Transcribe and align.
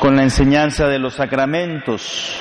con 0.00 0.16
la 0.16 0.22
enseñanza 0.22 0.86
de 0.86 0.98
los 0.98 1.14
sacramentos. 1.14 2.36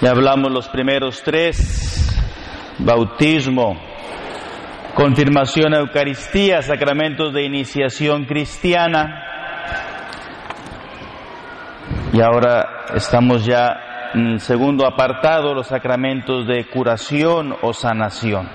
Ya 0.00 0.10
hablamos 0.10 0.50
los 0.50 0.68
primeros 0.68 1.22
tres, 1.22 2.14
bautismo, 2.78 3.80
confirmación, 4.94 5.74
Eucaristía, 5.74 6.62
sacramentos 6.62 7.32
de 7.32 7.44
iniciación 7.44 8.24
cristiana. 8.24 9.22
Y 12.12 12.20
ahora 12.20 12.86
estamos 12.94 13.44
ya 13.44 14.10
en 14.14 14.26
el 14.26 14.40
segundo 14.40 14.86
apartado, 14.86 15.54
los 15.54 15.66
sacramentos 15.66 16.46
de 16.46 16.66
curación 16.66 17.54
o 17.62 17.72
sanación. 17.72 18.48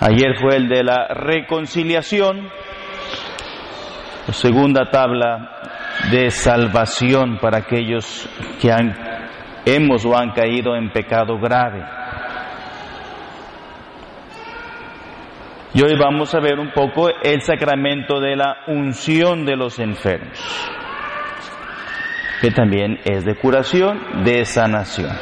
Ayer 0.00 0.34
fue 0.40 0.56
el 0.56 0.68
de 0.68 0.82
la 0.82 1.06
reconciliación, 1.08 2.50
segunda 4.30 4.88
tabla 4.90 5.50
de 6.10 6.30
salvación 6.30 7.38
para 7.38 7.58
aquellos 7.58 8.28
que 8.60 8.70
han, 8.70 8.94
hemos 9.64 10.04
o 10.04 10.16
han 10.16 10.30
caído 10.30 10.76
en 10.76 10.92
pecado 10.92 11.38
grave. 11.38 11.84
Y 15.74 15.82
hoy 15.82 15.96
vamos 15.98 16.34
a 16.34 16.40
ver 16.40 16.58
un 16.58 16.70
poco 16.70 17.08
el 17.08 17.40
sacramento 17.40 18.20
de 18.20 18.36
la 18.36 18.58
unción 18.68 19.44
de 19.44 19.56
los 19.56 19.78
enfermos, 19.78 20.38
que 22.40 22.50
también 22.50 23.00
es 23.04 23.24
de 23.24 23.34
curación, 23.36 24.22
de 24.22 24.44
sanación. 24.44 25.16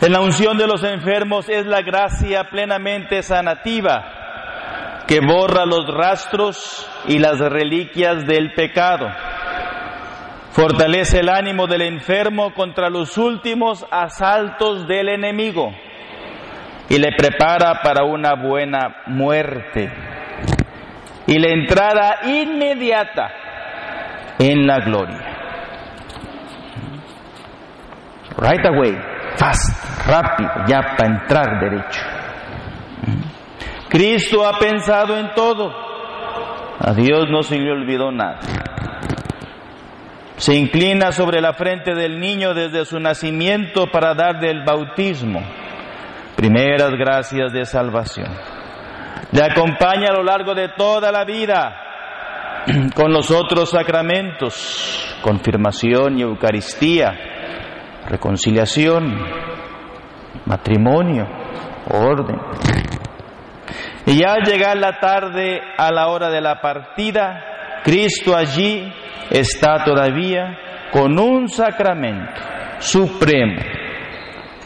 En 0.00 0.12
la 0.12 0.20
unción 0.20 0.56
de 0.56 0.68
los 0.68 0.84
enfermos 0.84 1.48
es 1.48 1.66
la 1.66 1.82
gracia 1.82 2.44
plenamente 2.50 3.20
sanativa 3.22 4.17
que 5.08 5.20
borra 5.20 5.64
los 5.64 5.86
rastros 5.86 6.86
y 7.06 7.18
las 7.18 7.38
reliquias 7.38 8.26
del 8.26 8.52
pecado. 8.52 9.08
Fortalece 10.50 11.20
el 11.20 11.30
ánimo 11.30 11.66
del 11.66 11.80
enfermo 11.82 12.52
contra 12.52 12.90
los 12.90 13.16
últimos 13.16 13.86
asaltos 13.90 14.86
del 14.86 15.08
enemigo 15.08 15.72
y 16.90 16.98
le 16.98 17.12
prepara 17.16 17.80
para 17.82 18.04
una 18.04 18.34
buena 18.34 18.96
muerte 19.06 19.90
y 21.26 21.38
la 21.38 21.52
entrada 21.52 22.18
inmediata 22.24 23.30
en 24.38 24.66
la 24.66 24.80
gloria. 24.80 25.24
Right 28.36 28.66
away, 28.66 28.94
fast, 29.36 30.06
rápido, 30.06 30.50
ya 30.66 30.96
para 30.96 31.06
entrar 31.08 31.60
derecho. 31.60 32.17
Cristo 33.88 34.46
ha 34.46 34.58
pensado 34.58 35.16
en 35.16 35.32
todo. 35.34 35.70
A 36.80 36.92
Dios 36.94 37.28
no 37.30 37.42
se 37.42 37.58
le 37.58 37.72
olvidó 37.72 38.12
nada. 38.12 38.40
Se 40.36 40.54
inclina 40.54 41.10
sobre 41.10 41.40
la 41.40 41.54
frente 41.54 41.94
del 41.94 42.20
niño 42.20 42.54
desde 42.54 42.84
su 42.84 43.00
nacimiento 43.00 43.86
para 43.90 44.14
darle 44.14 44.50
el 44.50 44.64
bautismo. 44.64 45.40
Primeras 46.36 46.92
gracias 46.92 47.52
de 47.52 47.64
salvación. 47.64 48.28
Le 49.32 49.42
acompaña 49.42 50.10
a 50.10 50.14
lo 50.14 50.22
largo 50.22 50.54
de 50.54 50.68
toda 50.68 51.10
la 51.10 51.24
vida 51.24 51.74
con 52.94 53.12
los 53.12 53.30
otros 53.32 53.70
sacramentos, 53.70 55.18
confirmación 55.22 56.18
y 56.18 56.22
Eucaristía, 56.22 57.12
reconciliación, 58.08 59.18
matrimonio, 60.46 61.26
orden. 61.90 62.36
Y 64.08 64.24
al 64.24 64.42
llegar 64.42 64.78
la 64.78 64.98
tarde 64.98 65.60
a 65.76 65.92
la 65.92 66.08
hora 66.08 66.30
de 66.30 66.40
la 66.40 66.62
partida, 66.62 67.80
Cristo 67.84 68.34
allí 68.34 68.90
está 69.28 69.84
todavía 69.84 70.58
con 70.90 71.18
un 71.18 71.46
sacramento 71.46 72.40
supremo 72.78 73.60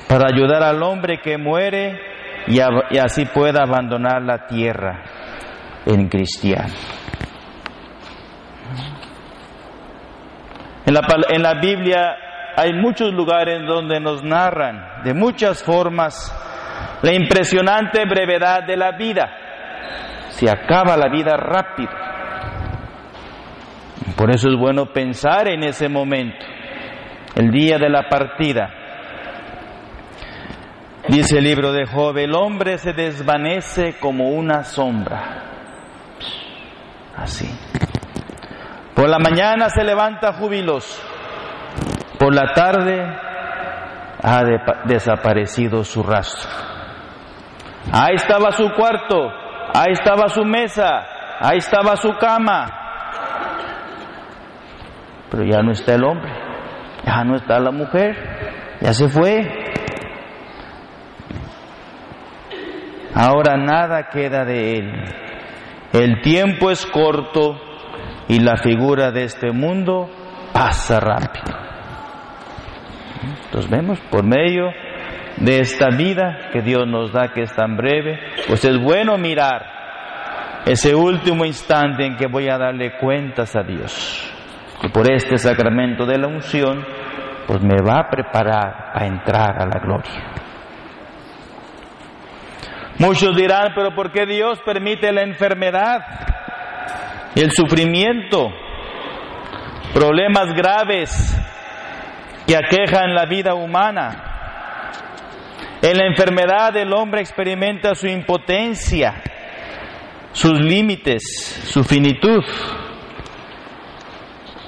para 0.08 0.28
ayudar 0.32 0.62
al 0.62 0.80
hombre 0.84 1.20
que 1.20 1.38
muere 1.38 1.98
y, 2.46 2.58
y 2.58 2.98
así 2.98 3.24
pueda 3.24 3.64
abandonar 3.64 4.22
la 4.22 4.46
tierra 4.46 5.02
en 5.86 6.08
cristiano. 6.08 6.74
En 10.86 10.94
la, 10.94 11.00
en 11.30 11.42
la 11.42 11.54
Biblia 11.54 12.14
hay 12.56 12.74
muchos 12.74 13.12
lugares 13.12 13.66
donde 13.66 13.98
nos 13.98 14.22
narran 14.22 15.02
de 15.02 15.14
muchas 15.14 15.64
formas 15.64 16.32
la 17.02 17.12
impresionante 17.12 18.04
brevedad 18.04 18.64
de 18.64 18.76
la 18.76 18.92
vida. 18.92 19.28
Se 20.30 20.48
acaba 20.48 20.96
la 20.96 21.08
vida 21.08 21.36
rápido. 21.36 21.90
Por 24.16 24.30
eso 24.30 24.48
es 24.48 24.56
bueno 24.56 24.86
pensar 24.86 25.48
en 25.48 25.64
ese 25.64 25.88
momento, 25.88 26.44
el 27.34 27.50
día 27.50 27.78
de 27.78 27.88
la 27.88 28.08
partida. 28.08 28.70
Dice 31.08 31.38
el 31.38 31.44
libro 31.44 31.72
de 31.72 31.86
Job, 31.86 32.16
el 32.18 32.34
hombre 32.34 32.78
se 32.78 32.92
desvanece 32.92 33.98
como 33.98 34.30
una 34.30 34.62
sombra. 34.62 35.42
Así. 37.16 37.48
Por 38.94 39.08
la 39.08 39.18
mañana 39.18 39.68
se 39.68 39.82
levanta 39.82 40.34
jubiloso. 40.34 41.02
Por 42.18 42.34
la 42.34 42.52
tarde 42.54 43.02
ha 44.22 44.44
de 44.44 44.60
desaparecido 44.84 45.82
su 45.82 46.04
rastro. 46.04 46.71
Ahí 47.90 48.14
estaba 48.14 48.52
su 48.52 48.70
cuarto, 48.72 49.30
ahí 49.74 49.92
estaba 49.92 50.28
su 50.28 50.44
mesa, 50.44 51.04
ahí 51.40 51.58
estaba 51.58 51.96
su 51.96 52.12
cama. 52.18 52.66
Pero 55.30 55.44
ya 55.44 55.62
no 55.62 55.72
está 55.72 55.94
el 55.94 56.04
hombre, 56.04 56.30
ya 57.04 57.24
no 57.24 57.36
está 57.36 57.58
la 57.58 57.70
mujer, 57.70 58.16
ya 58.80 58.92
se 58.92 59.08
fue. 59.08 59.62
Ahora 63.14 63.56
nada 63.56 64.08
queda 64.10 64.44
de 64.44 64.74
él. 64.74 64.92
El 65.92 66.22
tiempo 66.22 66.70
es 66.70 66.86
corto 66.86 67.60
y 68.28 68.40
la 68.40 68.56
figura 68.56 69.10
de 69.10 69.24
este 69.24 69.50
mundo 69.52 70.08
pasa 70.52 71.00
rápido. 71.00 71.58
Entonces 73.44 73.70
vemos, 73.70 74.00
por 74.10 74.24
medio 74.24 74.70
de 75.42 75.58
esta 75.58 75.88
vida 75.88 76.50
que 76.52 76.62
Dios 76.62 76.86
nos 76.86 77.12
da, 77.12 77.32
que 77.32 77.42
es 77.42 77.52
tan 77.54 77.76
breve, 77.76 78.18
pues 78.46 78.64
es 78.64 78.78
bueno 78.78 79.18
mirar 79.18 79.66
ese 80.64 80.94
último 80.94 81.44
instante 81.44 82.06
en 82.06 82.16
que 82.16 82.28
voy 82.28 82.48
a 82.48 82.56
darle 82.56 82.96
cuentas 82.98 83.54
a 83.56 83.62
Dios. 83.62 84.32
Y 84.82 84.88
por 84.88 85.10
este 85.10 85.36
sacramento 85.38 86.06
de 86.06 86.18
la 86.18 86.28
unción, 86.28 86.84
pues 87.46 87.60
me 87.60 87.76
va 87.84 88.00
a 88.00 88.08
preparar 88.08 88.92
a 88.94 89.04
entrar 89.04 89.60
a 89.60 89.66
la 89.66 89.80
gloria. 89.80 90.32
Muchos 92.98 93.34
dirán, 93.34 93.72
pero 93.74 93.94
¿por 93.96 94.12
qué 94.12 94.26
Dios 94.26 94.60
permite 94.64 95.10
la 95.12 95.22
enfermedad 95.22 96.04
el 97.34 97.50
sufrimiento? 97.50 98.48
Problemas 99.92 100.52
graves 100.54 101.10
que 102.46 102.56
aquejan 102.56 103.12
la 103.12 103.26
vida 103.26 103.54
humana. 103.54 104.31
En 105.82 105.98
la 105.98 106.06
enfermedad 106.06 106.76
el 106.76 106.92
hombre 106.92 107.22
experimenta 107.22 107.96
su 107.96 108.06
impotencia, 108.06 109.20
sus 110.30 110.60
límites, 110.60 111.24
su 111.64 111.82
finitud. 111.82 112.44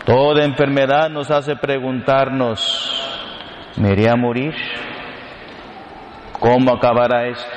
Toda 0.05 0.45
enfermedad 0.45 1.09
nos 1.11 1.31
hace 1.31 1.55
preguntarnos, 1.55 3.31
¿me 3.77 3.93
iré 3.93 4.11
a 4.11 4.17
morir? 4.17 4.55
¿Cómo 6.33 6.75
acabará 6.75 7.29
esto? 7.29 7.49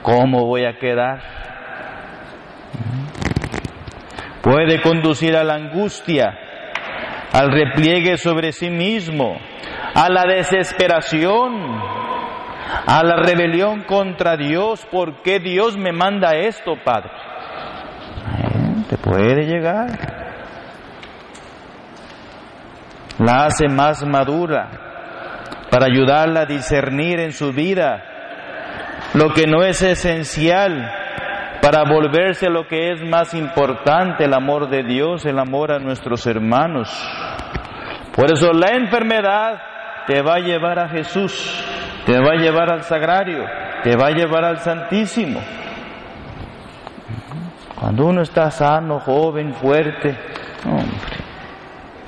¿Cómo 0.00 0.46
voy 0.46 0.64
a 0.64 0.78
quedar? 0.78 1.20
Puede 4.40 4.80
conducir 4.80 5.36
a 5.36 5.44
la 5.44 5.56
angustia, 5.56 6.34
al 7.30 7.52
repliegue 7.52 8.16
sobre 8.16 8.52
sí 8.52 8.70
mismo, 8.70 9.38
a 9.94 10.08
la 10.08 10.24
desesperación, 10.24 11.93
a 12.86 13.02
la 13.02 13.16
rebelión 13.16 13.82
contra 13.84 14.36
Dios. 14.36 14.86
¿Por 14.90 15.22
qué 15.22 15.38
Dios 15.38 15.76
me 15.76 15.92
manda 15.92 16.34
esto, 16.36 16.74
Padre? 16.84 17.10
te 18.88 18.98
puede 18.98 19.46
llegar. 19.46 19.88
La 23.18 23.46
hace 23.46 23.68
más 23.68 24.04
madura 24.04 24.68
para 25.70 25.86
ayudarla 25.86 26.42
a 26.42 26.46
discernir 26.46 27.20
en 27.20 27.32
su 27.32 27.52
vida 27.52 28.02
lo 29.14 29.30
que 29.30 29.46
no 29.46 29.62
es 29.62 29.80
esencial 29.82 30.90
para 31.62 31.84
volverse 31.84 32.50
lo 32.50 32.66
que 32.66 32.92
es 32.92 33.02
más 33.02 33.32
importante, 33.32 34.24
el 34.24 34.34
amor 34.34 34.68
de 34.68 34.82
Dios, 34.82 35.24
el 35.24 35.38
amor 35.38 35.72
a 35.72 35.78
nuestros 35.78 36.26
hermanos. 36.26 36.90
Por 38.14 38.30
eso 38.30 38.52
la 38.52 38.76
enfermedad 38.76 39.62
te 40.06 40.20
va 40.20 40.34
a 40.34 40.40
llevar 40.40 40.78
a 40.78 40.88
Jesús, 40.88 41.64
te 42.06 42.18
va 42.18 42.32
a 42.32 42.36
llevar 42.36 42.70
al 42.70 42.82
sagrario, 42.82 43.44
te 43.82 43.96
va 43.96 44.08
a 44.08 44.10
llevar 44.10 44.44
al 44.44 44.58
Santísimo. 44.58 45.40
Cuando 47.78 48.06
uno 48.06 48.22
está 48.22 48.50
sano, 48.50 49.00
joven, 49.00 49.52
fuerte, 49.54 50.16
hombre, 50.64 51.14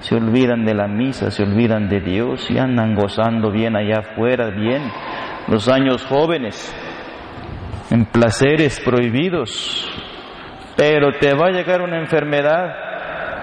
se 0.00 0.14
olvidan 0.14 0.64
de 0.64 0.74
la 0.74 0.86
misa, 0.86 1.30
se 1.30 1.42
olvidan 1.42 1.88
de 1.88 2.00
Dios 2.00 2.50
y 2.50 2.58
andan 2.58 2.94
gozando 2.94 3.50
bien 3.50 3.76
allá 3.76 3.98
afuera, 3.98 4.50
bien, 4.50 4.82
los 5.48 5.68
años 5.68 6.04
jóvenes, 6.06 6.74
en 7.90 8.04
placeres 8.06 8.80
prohibidos. 8.80 9.90
Pero 10.76 11.12
te 11.18 11.34
va 11.34 11.48
a 11.48 11.50
llegar 11.50 11.82
una 11.82 11.98
enfermedad 11.98 12.74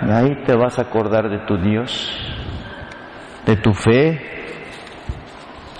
y 0.01 0.11
ahí 0.11 0.43
te 0.45 0.55
vas 0.55 0.79
a 0.79 0.83
acordar 0.83 1.29
de 1.29 1.39
tu 1.39 1.57
Dios, 1.57 2.17
de 3.45 3.55
tu 3.57 3.73
fe. 3.73 4.32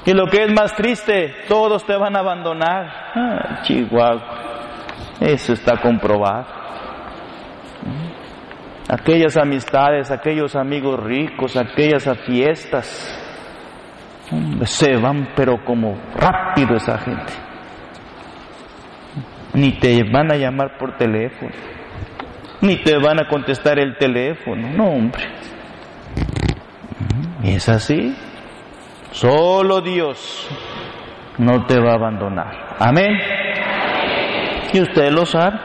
Y 0.06 0.14
lo 0.14 0.28
que 0.28 0.44
es 0.44 0.52
más 0.52 0.76
triste, 0.76 1.34
todos 1.48 1.86
te 1.86 1.96
van 1.96 2.16
a 2.16 2.20
abandonar. 2.20 3.12
Ah, 3.16 3.62
Chihuahua. 3.64 4.44
Eso 5.20 5.54
está 5.54 5.78
comprobado. 5.78 6.46
Aquellas 8.90 9.38
amistades, 9.38 10.12
aquellos 10.12 10.56
amigos 10.56 11.02
ricos, 11.02 11.56
aquellas 11.56 12.06
fiestas, 12.26 13.20
se 14.66 14.98
van 14.98 15.30
pero 15.36 15.64
como 15.64 15.98
rápido 16.16 16.76
esa 16.76 16.98
gente. 16.98 17.34
Ni 19.54 19.80
te 19.80 20.04
van 20.12 20.32
a 20.32 20.36
llamar 20.36 20.78
por 20.78 20.98
teléfono, 20.98 21.52
ni 22.62 22.84
te 22.84 22.98
van 22.98 23.24
a 23.24 23.28
contestar 23.30 23.80
el 23.80 23.98
teléfono, 23.98 24.70
no 24.70 24.86
hombre. 24.86 25.24
Es 27.44 27.70
así. 27.70 28.16
Solo 29.14 29.82
Dios 29.82 30.50
no 31.38 31.68
te 31.68 31.80
va 31.80 31.92
a 31.92 31.96
abandonar. 31.96 32.76
Amén. 32.80 33.16
Y 34.74 34.82
usted 34.82 35.12
lo 35.12 35.26
sabe. 35.28 35.60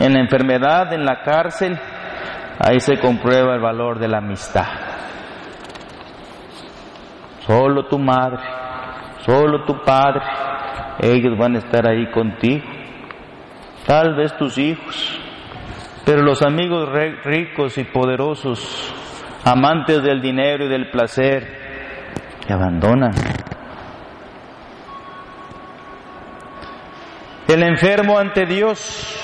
En 0.00 0.12
la 0.12 0.18
enfermedad, 0.18 0.92
en 0.92 1.04
la 1.04 1.22
cárcel, 1.22 1.78
ahí 2.58 2.80
se 2.80 2.98
comprueba 2.98 3.54
el 3.54 3.60
valor 3.60 4.00
de 4.00 4.08
la 4.08 4.18
amistad. 4.18 4.66
Solo 7.46 7.86
tu 7.86 7.96
madre, 7.96 8.40
solo 9.18 9.64
tu 9.64 9.80
padre, 9.84 10.22
ellos 11.00 11.38
van 11.38 11.54
a 11.54 11.58
estar 11.58 11.88
ahí 11.88 12.10
contigo. 12.10 12.64
Tal 13.86 14.16
vez 14.16 14.36
tus 14.36 14.58
hijos, 14.58 15.20
pero 16.04 16.22
los 16.22 16.42
amigos 16.42 16.88
ricos 17.22 17.78
y 17.78 17.84
poderosos, 17.84 18.92
amantes 19.44 20.02
del 20.02 20.20
dinero 20.20 20.64
y 20.64 20.68
del 20.68 20.90
placer, 20.90 21.63
te 22.46 22.52
abandonan. 22.52 23.12
El 27.46 27.62
enfermo 27.62 28.18
ante 28.18 28.46
Dios, 28.46 29.16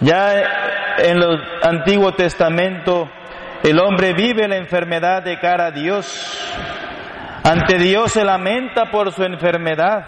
ya 0.00 0.34
en 0.98 1.16
el 1.16 1.42
Antiguo 1.62 2.12
Testamento, 2.12 3.08
el 3.62 3.78
hombre 3.78 4.14
vive 4.14 4.48
la 4.48 4.56
enfermedad 4.56 5.22
de 5.22 5.38
cara 5.38 5.66
a 5.66 5.70
Dios. 5.70 6.36
Ante 7.44 7.78
Dios 7.78 8.12
se 8.12 8.24
lamenta 8.24 8.90
por 8.90 9.12
su 9.12 9.22
enfermedad. 9.22 10.04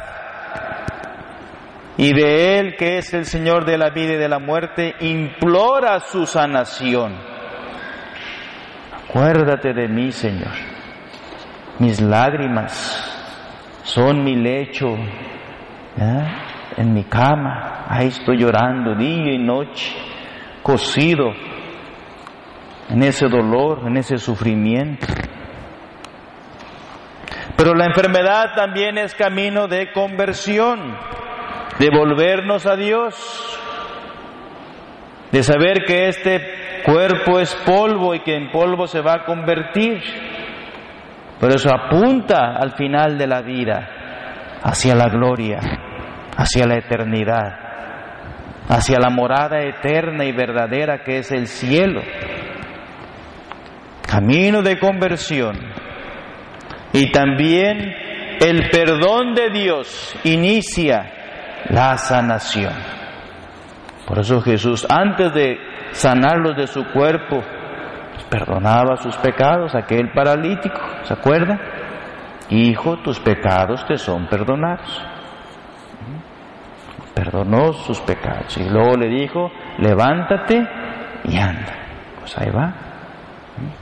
Y 1.97 2.13
de 2.15 2.59
Él, 2.59 2.77
que 2.77 2.99
es 2.99 3.13
el 3.15 3.27
Señor 3.27 3.65
de 3.65 3.79
la 3.79 3.91
vida 3.91 4.15
y 4.15 4.17
de 4.17 4.29
la 4.29 4.39
muerte, 4.39 4.95
implora 5.01 6.01
su 6.01 6.27
sanación. 6.27 7.15
Acuérdate 9.09 9.73
de 9.75 9.89
mí, 9.89 10.11
Señor. 10.11 10.82
Mis 11.83 12.01
lágrimas 12.01 12.73
son 13.83 14.23
mi 14.23 14.37
lecho. 14.37 14.97
En 16.77 16.95
mi 16.95 17.03
cama, 17.03 17.87
ahí 17.89 18.07
estoy 18.07 18.39
llorando 18.39 18.95
día 18.95 19.33
y 19.33 19.39
noche, 19.39 19.93
cocido 20.63 21.33
en 22.89 23.03
ese 23.03 23.27
dolor, 23.27 23.81
en 23.85 23.97
ese 23.97 24.19
sufrimiento. 24.19 25.09
Pero 27.57 27.75
la 27.75 27.87
enfermedad 27.87 28.55
también 28.55 28.97
es 28.97 29.17
camino 29.17 29.67
de 29.67 29.91
conversión, 29.91 30.97
de 31.81 31.89
volvernos 31.91 32.65
a 32.65 32.77
Dios, 32.77 33.59
de 35.33 35.43
saber 35.43 35.85
que 35.85 36.07
este 36.07 36.83
cuerpo 36.85 37.41
es 37.41 37.53
polvo 37.67 38.15
y 38.15 38.21
que 38.21 38.37
en 38.37 38.53
polvo 38.53 38.87
se 38.87 39.01
va 39.01 39.15
a 39.15 39.25
convertir. 39.25 40.31
Pero 41.43 41.57
eso 41.57 41.71
apunta 41.75 42.55
al 42.55 42.77
final 42.77 43.19
de 43.19 43.27
la 43.27 43.43
vida, 43.43 44.61
hacia 44.63 44.95
la 44.95 45.09
gloria, 45.09 45.59
hacia 46.37 46.69
la 46.69 46.77
eternidad, 46.77 47.53
hacia 48.69 49.01
la 49.01 49.11
morada 49.11 49.61
eterna 49.61 50.25
y 50.25 50.31
verdadera 50.31 51.03
que 51.03 51.19
es 51.19 51.33
el 51.33 51.49
cielo. 51.49 52.01
Camino 54.07 54.63
de 54.63 54.79
conversión. 54.79 55.59
Y 56.93 57.11
también 57.11 57.93
el 58.39 58.71
perdón 58.71 59.35
de 59.35 59.51
Dios 59.51 60.17
inicia 60.23 61.11
la 61.71 61.97
sanación. 61.97 62.75
Por 64.07 64.21
eso 64.21 64.41
Jesús, 64.43 64.87
antes 64.89 65.35
de 65.35 65.59
sanarlos 65.91 66.57
de 66.57 66.69
su 66.69 66.85
cuerpo, 66.93 67.43
perdonaba 68.33 68.97
sus 68.97 69.17
pecados, 69.17 69.75
aquel 69.75 70.11
paralítico, 70.11 70.81
¿se 71.03 71.13
acuerda? 71.13 71.59
Hijo, 72.51 72.99
tus 72.99 73.21
pecados 73.21 73.85
te 73.87 73.99
son 73.99 74.27
perdonados. 74.27 75.03
Perdonó 77.15 77.73
sus 77.75 78.01
pecados 78.01 78.57
y 78.57 78.69
luego 78.69 78.97
le 78.97 79.09
dijo, 79.09 79.51
levántate 79.79 80.67
y 81.25 81.37
anda. 81.37 81.75
Pues 82.21 82.37
ahí 82.39 82.51
va. 82.51 82.73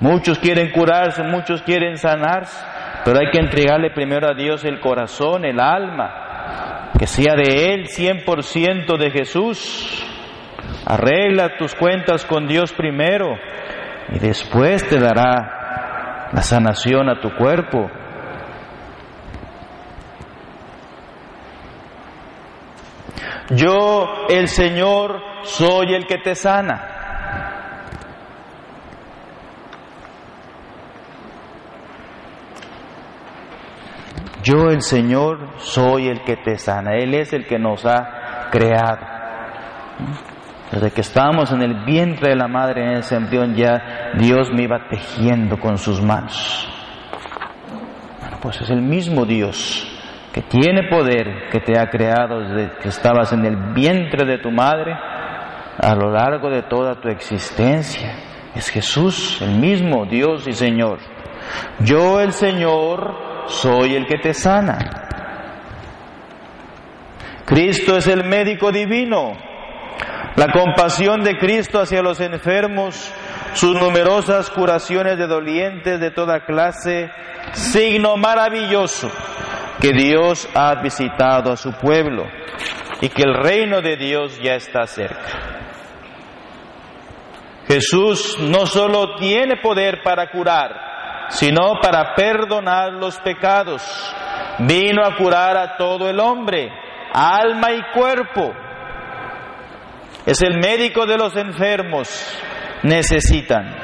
Muchos 0.01 0.39
quieren 0.39 0.71
curarse, 0.73 1.23
muchos 1.23 1.63
quieren 1.63 1.97
sanarse, 1.97 2.65
pero 3.05 3.21
hay 3.21 3.31
que 3.31 3.39
entregarle 3.39 3.91
primero 3.91 4.29
a 4.29 4.35
Dios 4.35 4.65
el 4.65 4.81
corazón, 4.81 5.45
el 5.45 5.61
alma, 5.61 6.91
que 6.99 7.07
sea 7.07 7.35
de 7.35 7.73
Él 7.73 7.87
100% 7.87 8.99
de 8.99 9.11
Jesús. 9.11 10.07
Arregla 10.87 11.57
tus 11.57 11.75
cuentas 11.75 12.25
con 12.25 12.49
Dios 12.49 12.73
primero 12.73 13.39
y 14.13 14.19
después 14.19 14.87
te 14.89 14.99
dará 14.99 16.31
la 16.33 16.43
sanación 16.43 17.09
a 17.09 17.21
tu 17.21 17.35
cuerpo. 17.37 17.89
Yo, 23.51 24.27
el 24.29 24.47
Señor, 24.49 25.21
soy 25.43 25.95
el 25.95 26.07
que 26.07 26.19
te 26.19 26.35
sana. 26.35 26.87
Yo, 34.43 34.71
el 34.71 34.83
Señor, 34.83 35.59
soy 35.59 36.09
el 36.09 36.23
que 36.23 36.37
te 36.37 36.57
sana. 36.57 36.95
Él 36.95 37.15
es 37.15 37.33
el 37.33 37.47
que 37.47 37.59
nos 37.59 37.85
ha 37.85 38.49
creado. 38.51 38.99
Desde 40.71 40.93
que 40.93 41.01
estábamos 41.01 41.51
en 41.51 41.63
el 41.63 41.85
vientre 41.85 42.31
de 42.31 42.37
la 42.37 42.47
madre 42.47 42.85
en 42.85 42.99
ese 42.99 43.17
embrión 43.17 43.55
ya 43.55 44.13
Dios 44.15 44.51
me 44.53 44.63
iba 44.63 44.89
tejiendo 44.89 45.59
con 45.59 45.79
sus 45.79 46.01
manos. 46.01 46.69
Bueno, 48.21 48.39
pues 48.41 48.61
es 48.61 48.71
el 48.71 48.81
mismo 48.81 49.25
Dios 49.25 49.87
que 50.33 50.43
tiene 50.43 50.89
poder, 50.89 51.49
que 51.51 51.59
te 51.59 51.77
ha 51.77 51.91
creado 51.91 52.41
desde 52.41 52.79
que 52.79 52.89
estabas 52.89 53.33
en 53.33 53.45
el 53.45 53.73
vientre 53.75 54.25
de 54.25 54.39
tu 54.39 54.53
madre 54.53 54.93
a 54.93 55.95
lo 55.95 56.13
largo 56.13 56.49
de 56.49 56.63
toda 56.63 57.01
tu 57.01 57.09
existencia. 57.09 58.15
Es 58.55 58.69
Jesús, 58.69 59.43
el 59.43 59.57
mismo 59.59 60.07
Dios 60.07 60.47
y 60.47 60.53
Señor. 60.53 60.99
Yo 61.81 62.21
el 62.21 62.33
Señor 62.33 63.47
soy 63.47 63.97
el 63.97 64.07
que 64.07 64.19
te 64.19 64.35
sana. 64.35 64.79
Cristo 67.45 67.97
es 67.97 68.07
el 68.07 68.25
médico 68.25 68.71
divino. 68.71 69.50
La 70.41 70.53
compasión 70.53 71.23
de 71.23 71.37
Cristo 71.37 71.81
hacia 71.81 72.01
los 72.01 72.19
enfermos, 72.19 73.13
sus 73.53 73.79
numerosas 73.79 74.49
curaciones 74.49 75.19
de 75.19 75.27
dolientes 75.27 76.01
de 76.01 76.13
toda 76.13 76.47
clase, 76.47 77.11
signo 77.53 78.17
maravilloso 78.17 79.11
que 79.83 79.93
Dios 79.93 80.49
ha 80.55 80.81
visitado 80.81 81.53
a 81.53 81.59
su 81.59 81.73
pueblo 81.73 82.25
y 83.03 83.11
que 83.11 83.21
el 83.21 83.35
reino 83.35 83.83
de 83.83 83.99
Dios 83.99 84.41
ya 84.43 84.55
está 84.55 84.87
cerca. 84.87 85.29
Jesús 87.67 88.39
no 88.41 88.65
solo 88.65 89.17
tiene 89.17 89.59
poder 89.59 90.01
para 90.03 90.31
curar, 90.31 91.29
sino 91.29 91.75
para 91.83 92.15
perdonar 92.15 92.95
los 92.95 93.19
pecados. 93.19 93.83
Vino 94.61 95.05
a 95.05 95.17
curar 95.17 95.59
a 95.59 95.77
todo 95.77 96.09
el 96.09 96.19
hombre, 96.19 96.73
alma 97.13 97.73
y 97.73 97.83
cuerpo. 97.93 98.55
Es 100.27 100.43
el 100.43 100.59
médico 100.59 101.07
de 101.07 101.17
los 101.17 101.37
enfermos. 101.37 102.39
Necesitan. 102.83 103.75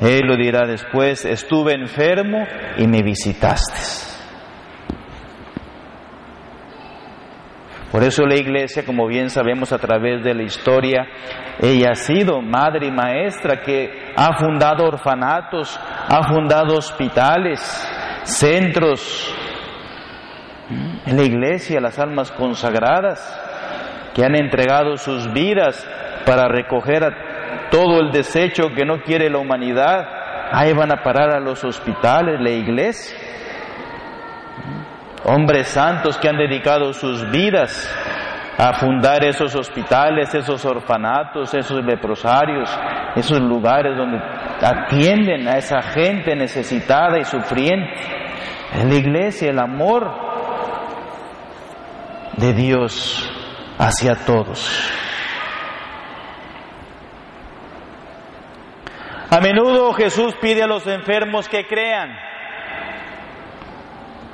Él 0.00 0.22
lo 0.26 0.36
dirá 0.36 0.66
después, 0.66 1.26
estuve 1.26 1.74
enfermo 1.74 2.46
y 2.78 2.86
me 2.86 3.02
visitaste. 3.02 4.10
Por 7.90 8.04
eso 8.04 8.24
la 8.24 8.36
iglesia, 8.36 8.84
como 8.86 9.08
bien 9.08 9.30
sabemos 9.30 9.72
a 9.72 9.78
través 9.78 10.22
de 10.22 10.32
la 10.32 10.44
historia, 10.44 11.06
ella 11.60 11.90
ha 11.90 11.94
sido 11.96 12.40
madre 12.40 12.86
y 12.86 12.92
maestra 12.92 13.60
que 13.60 14.12
ha 14.16 14.38
fundado 14.38 14.84
orfanatos, 14.84 15.78
ha 16.08 16.22
fundado 16.32 16.76
hospitales, 16.76 17.60
centros. 18.22 19.34
La 21.10 21.22
iglesia, 21.22 21.80
las 21.80 21.98
almas 21.98 22.30
consagradas 22.30 23.20
que 24.14 24.24
han 24.24 24.34
entregado 24.36 24.96
sus 24.96 25.32
vidas 25.32 25.86
para 26.24 26.48
recoger 26.48 27.04
a 27.04 27.68
todo 27.70 28.00
el 28.00 28.12
desecho 28.12 28.70
que 28.74 28.84
no 28.84 29.02
quiere 29.02 29.28
la 29.30 29.38
humanidad, 29.38 30.06
ahí 30.52 30.72
van 30.72 30.92
a 30.92 31.02
parar 31.02 31.30
a 31.30 31.40
los 31.40 31.64
hospitales, 31.64 32.40
la 32.40 32.50
iglesia 32.50 33.16
hombres 35.24 35.68
santos 35.68 36.18
que 36.18 36.28
han 36.28 36.36
dedicado 36.36 36.92
sus 36.92 37.30
vidas 37.30 37.88
a 38.58 38.74
fundar 38.74 39.24
esos 39.24 39.54
hospitales, 39.54 40.34
esos 40.34 40.64
orfanatos, 40.64 41.54
esos 41.54 41.82
leprosarios, 41.84 42.68
esos 43.16 43.40
lugares 43.40 43.96
donde 43.96 44.18
atienden 44.60 45.48
a 45.48 45.56
esa 45.56 45.80
gente 45.80 46.34
necesitada 46.36 47.18
y 47.18 47.24
sufriente. 47.24 47.94
En 48.74 48.90
la 48.90 48.94
iglesia 48.96 49.50
el 49.50 49.58
amor 49.58 50.29
de 52.40 52.52
Dios 52.54 53.30
hacia 53.78 54.14
todos. 54.24 54.68
A 59.30 59.40
menudo 59.40 59.92
Jesús 59.92 60.34
pide 60.40 60.62
a 60.62 60.66
los 60.66 60.86
enfermos 60.86 61.48
que 61.48 61.66
crean 61.66 62.30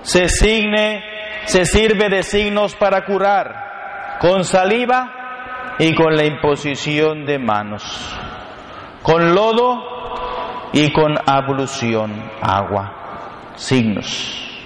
se 0.07 0.29
signe, 0.29 1.03
se 1.47 1.65
sirve 1.65 2.09
de 2.09 2.23
signos 2.23 2.77
para 2.77 3.05
curar, 3.05 4.19
con 4.21 4.45
saliva 4.45 5.75
y 5.81 5.95
con 5.97 6.15
la 6.15 6.25
imposición 6.25 7.27
de 7.27 7.41
manos, 7.41 7.83
con 9.03 9.35
lodo 9.35 9.83
y 10.73 10.93
con 10.93 11.17
ablución, 11.27 12.13
agua, 12.41 13.51
signos 13.57 14.65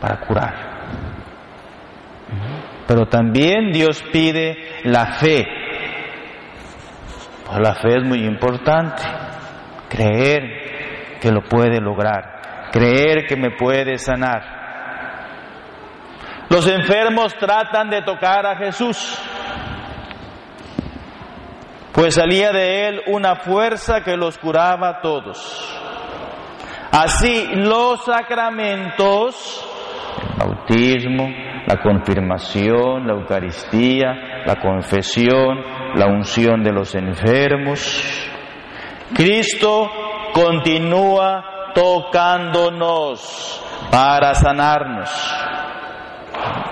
para 0.00 0.20
curar. 0.20 0.71
Pero 2.92 3.06
también 3.06 3.72
Dios 3.72 4.02
pide 4.12 4.82
la 4.84 5.14
fe. 5.14 5.46
Pues 7.46 7.58
la 7.58 7.74
fe 7.74 7.96
es 7.96 8.04
muy 8.04 8.24
importante. 8.24 9.02
Creer 9.88 11.18
que 11.20 11.30
lo 11.30 11.42
puede 11.42 11.80
lograr 11.80 12.32
creer 12.72 13.26
que 13.26 13.36
me 13.36 13.50
puede 13.50 13.98
sanar. 13.98 14.42
Los 16.48 16.66
enfermos 16.66 17.34
tratan 17.36 17.88
de 17.90 18.02
tocar 18.02 18.44
a 18.46 18.56
Jesús, 18.56 19.18
pues 21.92 22.14
salía 22.14 22.50
de 22.50 22.88
él 22.88 23.02
una 23.06 23.36
fuerza 23.36 24.02
que 24.02 24.16
los 24.16 24.38
curaba 24.38 24.88
a 24.88 25.00
todos. 25.00 25.78
Así 26.90 27.46
los 27.54 28.04
sacramentos, 28.04 29.66
bautismo, 30.62 31.28
la 31.66 31.76
confirmación, 31.80 33.06
la 33.06 33.14
Eucaristía, 33.14 34.42
la 34.46 34.56
confesión, 34.56 35.58
la 35.94 36.06
unción 36.06 36.62
de 36.62 36.72
los 36.72 36.94
enfermos, 36.94 38.30
Cristo 39.14 39.90
continúa 40.32 41.72
tocándonos 41.74 43.62
para 43.90 44.34
sanarnos. 44.34 45.10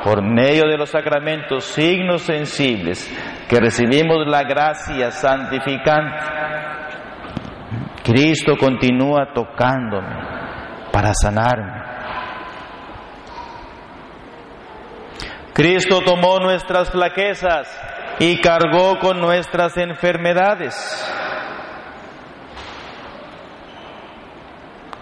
Por 0.02 0.22
medio 0.22 0.66
de 0.66 0.78
los 0.78 0.88
sacramentos, 0.88 1.64
signos 1.64 2.22
sensibles, 2.22 3.06
que 3.48 3.60
recibimos 3.60 4.26
la 4.26 4.42
gracia 4.44 5.10
santificante, 5.10 6.16
Cristo 8.02 8.56
continúa 8.58 9.32
tocándome 9.34 10.08
para 10.90 11.12
sanarme. 11.12 11.79
Cristo 15.60 16.00
tomó 16.00 16.38
nuestras 16.38 16.90
flaquezas 16.90 17.68
y 18.18 18.40
cargó 18.40 18.98
con 18.98 19.20
nuestras 19.20 19.76
enfermedades. 19.76 20.74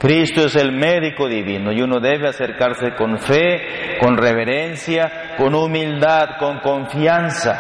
Cristo 0.01 0.47
es 0.47 0.57
el 0.57 0.73
médico 0.73 1.29
divino 1.29 1.71
y 1.71 1.81
uno 1.81 2.01
debe 2.01 2.27
acercarse 2.27 2.97
con 2.97 3.21
fe, 3.21 3.99
con 4.01 4.17
reverencia, 4.17 5.37
con 5.37 5.55
humildad, 5.55 6.39
con 6.41 6.59
confianza. 6.59 7.55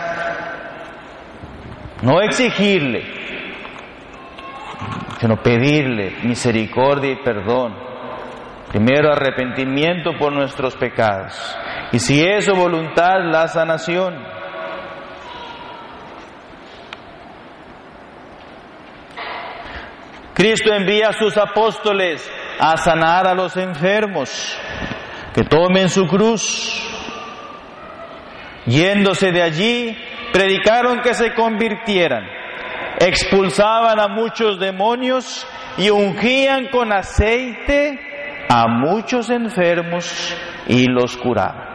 No 2.02 2.20
exigirle, 2.20 3.04
sino 5.20 5.36
pedirle 5.36 6.16
misericordia 6.24 7.12
y 7.12 7.22
perdón. 7.22 7.87
Primero 8.70 9.12
arrepentimiento 9.12 10.12
por 10.18 10.32
nuestros 10.32 10.76
pecados. 10.76 11.34
Y 11.92 11.98
si 11.98 12.22
es 12.22 12.44
su 12.44 12.52
voluntad, 12.52 13.20
la 13.24 13.48
sanación. 13.48 14.14
Cristo 20.34 20.72
envía 20.72 21.08
a 21.08 21.12
sus 21.14 21.36
apóstoles 21.38 22.30
a 22.60 22.76
sanar 22.76 23.26
a 23.26 23.34
los 23.34 23.56
enfermos, 23.56 24.56
que 25.34 25.44
tomen 25.44 25.88
su 25.88 26.06
cruz. 26.06 26.84
Yéndose 28.66 29.32
de 29.32 29.42
allí, 29.42 29.96
predicaron 30.32 31.00
que 31.00 31.14
se 31.14 31.32
convirtieran, 31.32 32.24
expulsaban 33.00 33.98
a 33.98 34.08
muchos 34.08 34.60
demonios 34.60 35.46
y 35.78 35.88
ungían 35.88 36.68
con 36.68 36.92
aceite 36.92 38.07
a 38.48 38.66
muchos 38.66 39.30
enfermos 39.30 40.36
y 40.66 40.86
los 40.86 41.16
curaban. 41.16 41.68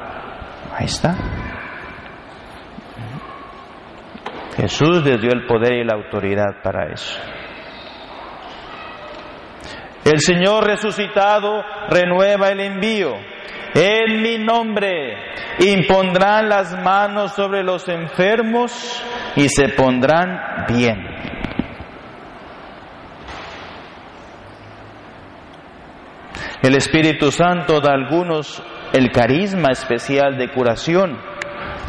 Ahí 0.76 0.86
está. 0.86 1.16
Jesús 4.56 5.04
les 5.04 5.22
dio 5.22 5.32
el 5.32 5.46
poder 5.46 5.74
y 5.74 5.84
la 5.84 5.96
autoridad 5.96 6.62
para 6.64 6.92
eso. 6.92 7.20
El 10.06 10.20
Señor 10.20 10.66
resucitado 10.66 11.64
renueva 11.90 12.50
el 12.50 12.60
envío. 12.60 13.14
En 13.74 14.22
mi 14.22 14.38
nombre 14.38 15.16
impondrán 15.60 16.50
las 16.50 16.78
manos 16.84 17.34
sobre 17.34 17.64
los 17.64 17.88
enfermos 17.88 19.04
y 19.36 19.48
se 19.50 19.70
pondrán 19.70 20.66
bien. 20.68 21.13
El 26.64 26.76
Espíritu 26.76 27.32
Santo 27.32 27.80
da 27.80 27.92
a 27.92 27.96
algunos 27.96 28.64
el 28.94 29.12
carisma 29.12 29.70
especial 29.72 30.38
de 30.38 30.52
curación 30.52 31.20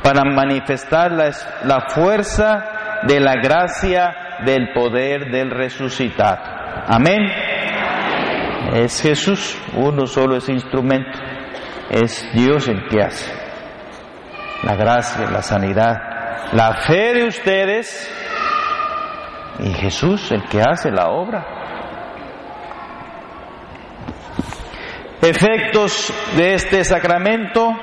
para 0.02 0.24
manifestar 0.24 1.12
la, 1.12 1.30
la 1.64 1.88
fuerza 1.88 3.02
de 3.06 3.20
la 3.20 3.36
gracia 3.36 4.42
del 4.44 4.72
poder 4.74 5.30
del 5.30 5.50
resucitado. 5.50 6.42
Amén 6.86 7.22
es 8.74 9.00
Jesús, 9.02 9.56
uno 9.74 10.06
solo 10.06 10.36
es 10.36 10.48
instrumento, 10.48 11.18
es 11.90 12.28
Dios 12.34 12.66
el 12.68 12.88
que 12.88 13.02
hace. 13.02 13.32
La 14.64 14.74
gracia, 14.74 15.30
la 15.30 15.42
sanidad, 15.42 15.96
la 16.52 16.74
fe 16.74 17.14
de 17.14 17.26
ustedes 17.26 18.10
y 19.60 19.72
Jesús 19.74 20.32
el 20.32 20.42
que 20.48 20.60
hace 20.60 20.90
la 20.90 21.08
obra. 21.08 21.63
Efectos 25.24 26.12
de 26.36 26.52
este 26.52 26.84
sacramento, 26.84 27.74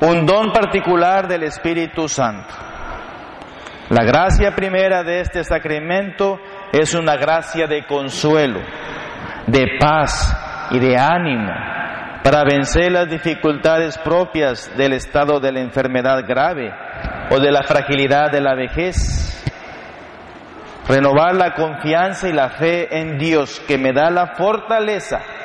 un 0.00 0.26
don 0.26 0.52
particular 0.52 1.28
del 1.28 1.44
Espíritu 1.44 2.08
Santo. 2.08 2.52
La 3.90 4.02
gracia 4.02 4.50
primera 4.56 5.04
de 5.04 5.20
este 5.20 5.44
sacramento 5.44 6.40
es 6.72 6.92
una 6.92 7.14
gracia 7.14 7.68
de 7.68 7.86
consuelo 7.86 8.58
de 9.46 9.78
paz 9.78 10.36
y 10.72 10.80
de 10.80 10.98
ánimo 10.98 11.52
para 12.24 12.42
vencer 12.42 12.90
las 12.90 13.08
dificultades 13.08 13.96
propias 13.98 14.76
del 14.76 14.92
estado 14.92 15.38
de 15.38 15.52
la 15.52 15.60
enfermedad 15.60 16.26
grave 16.26 16.74
o 17.30 17.38
de 17.38 17.52
la 17.52 17.62
fragilidad 17.62 18.32
de 18.32 18.40
la 18.40 18.56
vejez. 18.56 19.40
Renovar 20.88 21.36
la 21.36 21.54
confianza 21.54 22.28
y 22.28 22.32
la 22.32 22.48
fe 22.48 22.98
en 22.98 23.18
Dios 23.18 23.60
que 23.68 23.78
me 23.78 23.92
da 23.92 24.10
la 24.10 24.34
fortaleza 24.34 25.35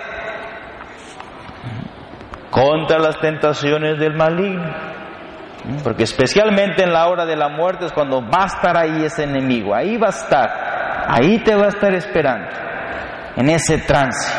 contra 2.51 3.00
las 3.00 3.20
tentaciones 3.20 3.98
del 3.98 4.13
maligno. 4.13 4.91
Porque 5.84 6.03
especialmente 6.03 6.84
en 6.84 6.91
la 6.91 7.08
hora 7.08 7.25
de 7.25 7.36
la 7.36 7.50
muerte 7.50 7.86
es 7.86 7.93
cuando 7.93 8.22
va 8.22 8.43
a 8.43 8.48
estar 8.48 8.77
ahí 8.77 9.03
ese 9.05 9.24
enemigo, 9.24 9.74
ahí 9.75 9.96
va 9.98 10.08
a 10.08 10.10
estar, 10.10 11.05
ahí 11.08 11.39
te 11.43 11.55
va 11.55 11.65
a 11.65 11.70
estar 11.70 11.93
esperando, 11.93 12.50
en 13.36 13.50
ese 13.50 13.77
trance, 13.77 14.34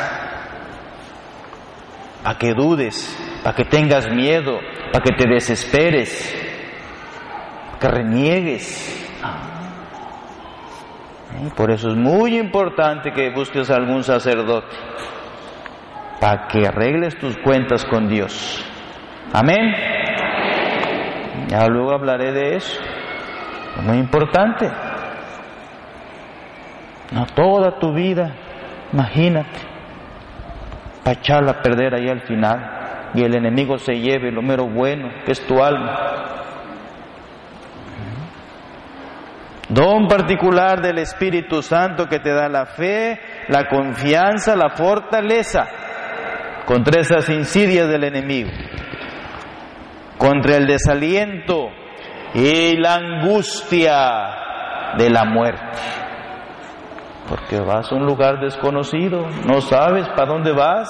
para 2.25 2.37
que 2.37 2.53
dudes, 2.55 3.17
para 3.45 3.55
que 3.55 3.65
tengas 3.65 4.11
miedo, 4.11 4.59
para 4.93 5.05
que 5.05 5.15
te 5.15 5.29
desesperes, 5.29 6.35
para 7.67 7.79
que 7.79 7.89
reniegues. 7.89 8.99
Por 11.57 11.71
eso 11.71 11.89
es 11.89 11.97
muy 11.97 12.37
importante 12.37 13.13
que 13.13 13.31
busques 13.31 13.71
algún 13.71 14.03
sacerdote, 14.03 14.77
para 16.23 16.47
que 16.47 16.65
arregles 16.65 17.19
tus 17.19 17.37
cuentas 17.39 17.85
con 17.85 18.09
Dios. 18.09 18.65
Amén. 19.33 19.75
Ya 21.49 21.67
luego 21.67 21.91
hablaré 21.91 22.31
de 22.31 22.55
eso. 22.55 22.81
Es 23.77 23.83
muy 23.83 23.97
importante. 23.99 24.71
No 27.11 27.27
toda 27.27 27.77
tu 27.81 27.93
vida, 27.93 28.37
imagínate, 28.93 29.59
para 31.03 31.19
echarla 31.19 31.51
a 31.51 31.61
perder 31.61 31.93
ahí 31.97 32.09
al 32.09 32.21
final 32.21 33.11
y 33.15 33.25
el 33.25 33.35
enemigo 33.35 33.77
se 33.79 33.95
lleve 33.95 34.31
lo 34.31 34.43
mero 34.43 34.69
bueno, 34.69 35.09
que 35.27 35.33
es 35.33 35.45
tu 35.45 35.61
alma. 35.61 35.99
Don 39.69 40.07
particular 40.07 40.81
del 40.81 40.99
Espíritu 40.99 41.63
Santo 41.63 42.07
que 42.07 42.21
te 42.21 42.33
da 42.33 42.49
la 42.49 42.67
fe, 42.67 43.19
la 43.49 43.69
confianza, 43.69 44.55
la 44.55 44.71
fortaleza 44.71 45.67
contra 46.67 47.01
esas 47.01 47.29
insidias 47.29 47.89
del 47.89 48.05
enemigo 48.05 48.51
contra 50.23 50.57
el 50.57 50.69
desaliento 50.69 51.71
y 52.33 52.77
la 52.77 52.95
angustia 52.95 54.95
de 54.97 55.11
la 55.11 55.25
muerte. 55.25 55.81
Porque 57.29 57.59
vas 57.59 57.91
a 57.91 57.97
un 57.97 58.07
lugar 58.07 58.39
desconocido, 58.39 59.27
no 59.45 59.61
sabes 59.61 60.09
para 60.11 60.33
dónde 60.33 60.53
vas, 60.53 60.89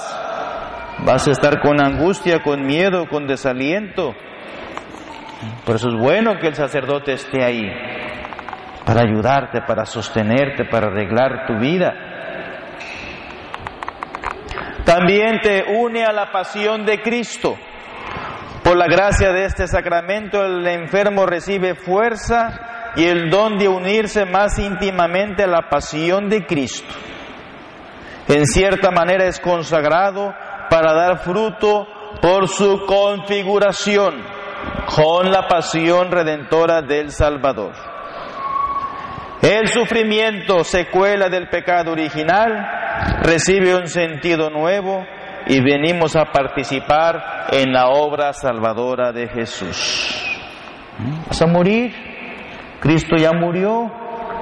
vas 1.06 1.26
a 1.26 1.30
estar 1.30 1.62
con 1.62 1.80
angustia, 1.80 2.42
con 2.42 2.66
miedo, 2.66 3.08
con 3.08 3.26
desaliento. 3.26 4.12
Por 5.64 5.76
eso 5.76 5.88
es 5.88 5.94
bueno 5.94 6.38
que 6.38 6.48
el 6.48 6.54
sacerdote 6.54 7.14
esté 7.14 7.42
ahí, 7.42 7.64
para 8.84 9.00
ayudarte, 9.00 9.62
para 9.66 9.86
sostenerte, 9.86 10.66
para 10.66 10.88
arreglar 10.88 11.46
tu 11.46 11.58
vida. 11.58 11.94
También 14.84 15.40
te 15.40 15.64
une 15.76 16.04
a 16.04 16.12
la 16.12 16.32
pasión 16.32 16.84
de 16.84 17.00
Cristo. 17.00 17.56
Por 18.64 18.76
la 18.76 18.86
gracia 18.86 19.32
de 19.32 19.44
este 19.44 19.66
sacramento 19.66 20.44
el 20.44 20.66
enfermo 20.66 21.26
recibe 21.26 21.74
fuerza 21.74 22.92
y 22.96 23.04
el 23.06 23.30
don 23.30 23.58
de 23.58 23.68
unirse 23.68 24.24
más 24.24 24.58
íntimamente 24.58 25.44
a 25.44 25.46
la 25.48 25.68
pasión 25.68 26.28
de 26.28 26.46
Cristo. 26.46 26.94
En 28.28 28.46
cierta 28.46 28.90
manera 28.90 29.24
es 29.24 29.40
consagrado 29.40 30.34
para 30.70 30.92
dar 30.92 31.18
fruto 31.18 31.86
por 32.20 32.48
su 32.48 32.84
configuración 32.86 34.22
con 34.94 35.30
la 35.30 35.48
pasión 35.48 36.10
redentora 36.10 36.82
del 36.82 37.10
Salvador. 37.10 37.72
El 39.42 39.66
sufrimiento, 39.68 40.62
secuela 40.62 41.28
del 41.28 41.48
pecado 41.48 41.92
original, 41.92 42.81
recibe 43.22 43.74
un 43.74 43.86
sentido 43.86 44.50
nuevo 44.50 45.04
y 45.46 45.60
venimos 45.60 46.16
a 46.16 46.26
participar 46.26 47.46
en 47.50 47.72
la 47.72 47.88
obra 47.88 48.32
salvadora 48.32 49.12
de 49.12 49.28
Jesús. 49.28 50.38
Vas 51.26 51.42
a 51.42 51.46
morir, 51.46 51.92
Cristo 52.80 53.16
ya 53.16 53.32
murió, 53.32 53.90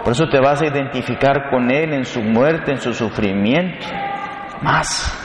por 0.05 0.13
eso 0.13 0.29
te 0.29 0.41
vas 0.41 0.63
a 0.63 0.67
identificar 0.67 1.51
con 1.51 1.71
Él 1.71 1.93
en 1.93 2.05
su 2.05 2.23
muerte, 2.23 2.73
en 2.73 2.81
su 2.81 2.93
sufrimiento, 2.93 3.87
más. 4.63 5.17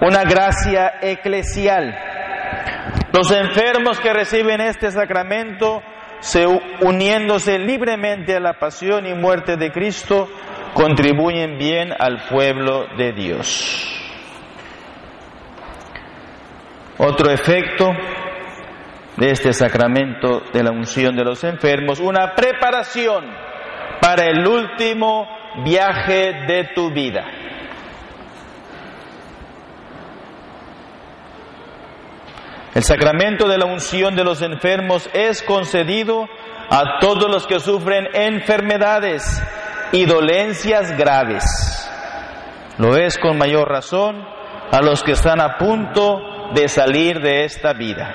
Una 0.00 0.22
gracia 0.22 0.94
eclesial. 1.02 1.96
Los 3.12 3.32
enfermos 3.32 3.98
que 3.98 4.12
reciben 4.12 4.60
este 4.60 4.90
sacramento, 4.90 5.82
se, 6.20 6.46
uniéndose 6.80 7.58
libremente 7.58 8.34
a 8.34 8.40
la 8.40 8.54
pasión 8.54 9.06
y 9.06 9.14
muerte 9.14 9.56
de 9.56 9.70
Cristo, 9.70 10.28
contribuyen 10.74 11.58
bien 11.58 11.92
al 11.98 12.26
pueblo 12.28 12.86
de 12.96 13.12
Dios. 13.12 13.94
Otro 16.98 17.30
efecto 17.30 17.92
de 19.16 19.30
este 19.30 19.52
sacramento 19.52 20.42
de 20.52 20.62
la 20.62 20.70
unción 20.70 21.16
de 21.16 21.24
los 21.24 21.42
enfermos, 21.44 22.00
una 22.00 22.34
preparación 22.34 23.24
para 24.00 24.26
el 24.26 24.46
último 24.46 25.26
viaje 25.64 26.44
de 26.46 26.70
tu 26.74 26.90
vida. 26.92 27.24
El 32.74 32.82
sacramento 32.82 33.48
de 33.48 33.58
la 33.58 33.64
unción 33.64 34.14
de 34.14 34.24
los 34.24 34.42
enfermos 34.42 35.08
es 35.12 35.42
concedido 35.42 36.28
a 36.70 36.98
todos 37.00 37.30
los 37.30 37.46
que 37.46 37.60
sufren 37.60 38.08
enfermedades 38.12 39.42
y 39.92 40.04
dolencias 40.04 40.96
graves. 40.96 41.44
Lo 42.78 42.96
es 42.96 43.18
con 43.18 43.38
mayor 43.38 43.68
razón 43.68 44.22
a 44.70 44.82
los 44.82 45.02
que 45.02 45.12
están 45.12 45.40
a 45.40 45.56
punto 45.56 46.20
de 46.54 46.68
salir 46.68 47.20
de 47.20 47.44
esta 47.44 47.72
vida. 47.72 48.14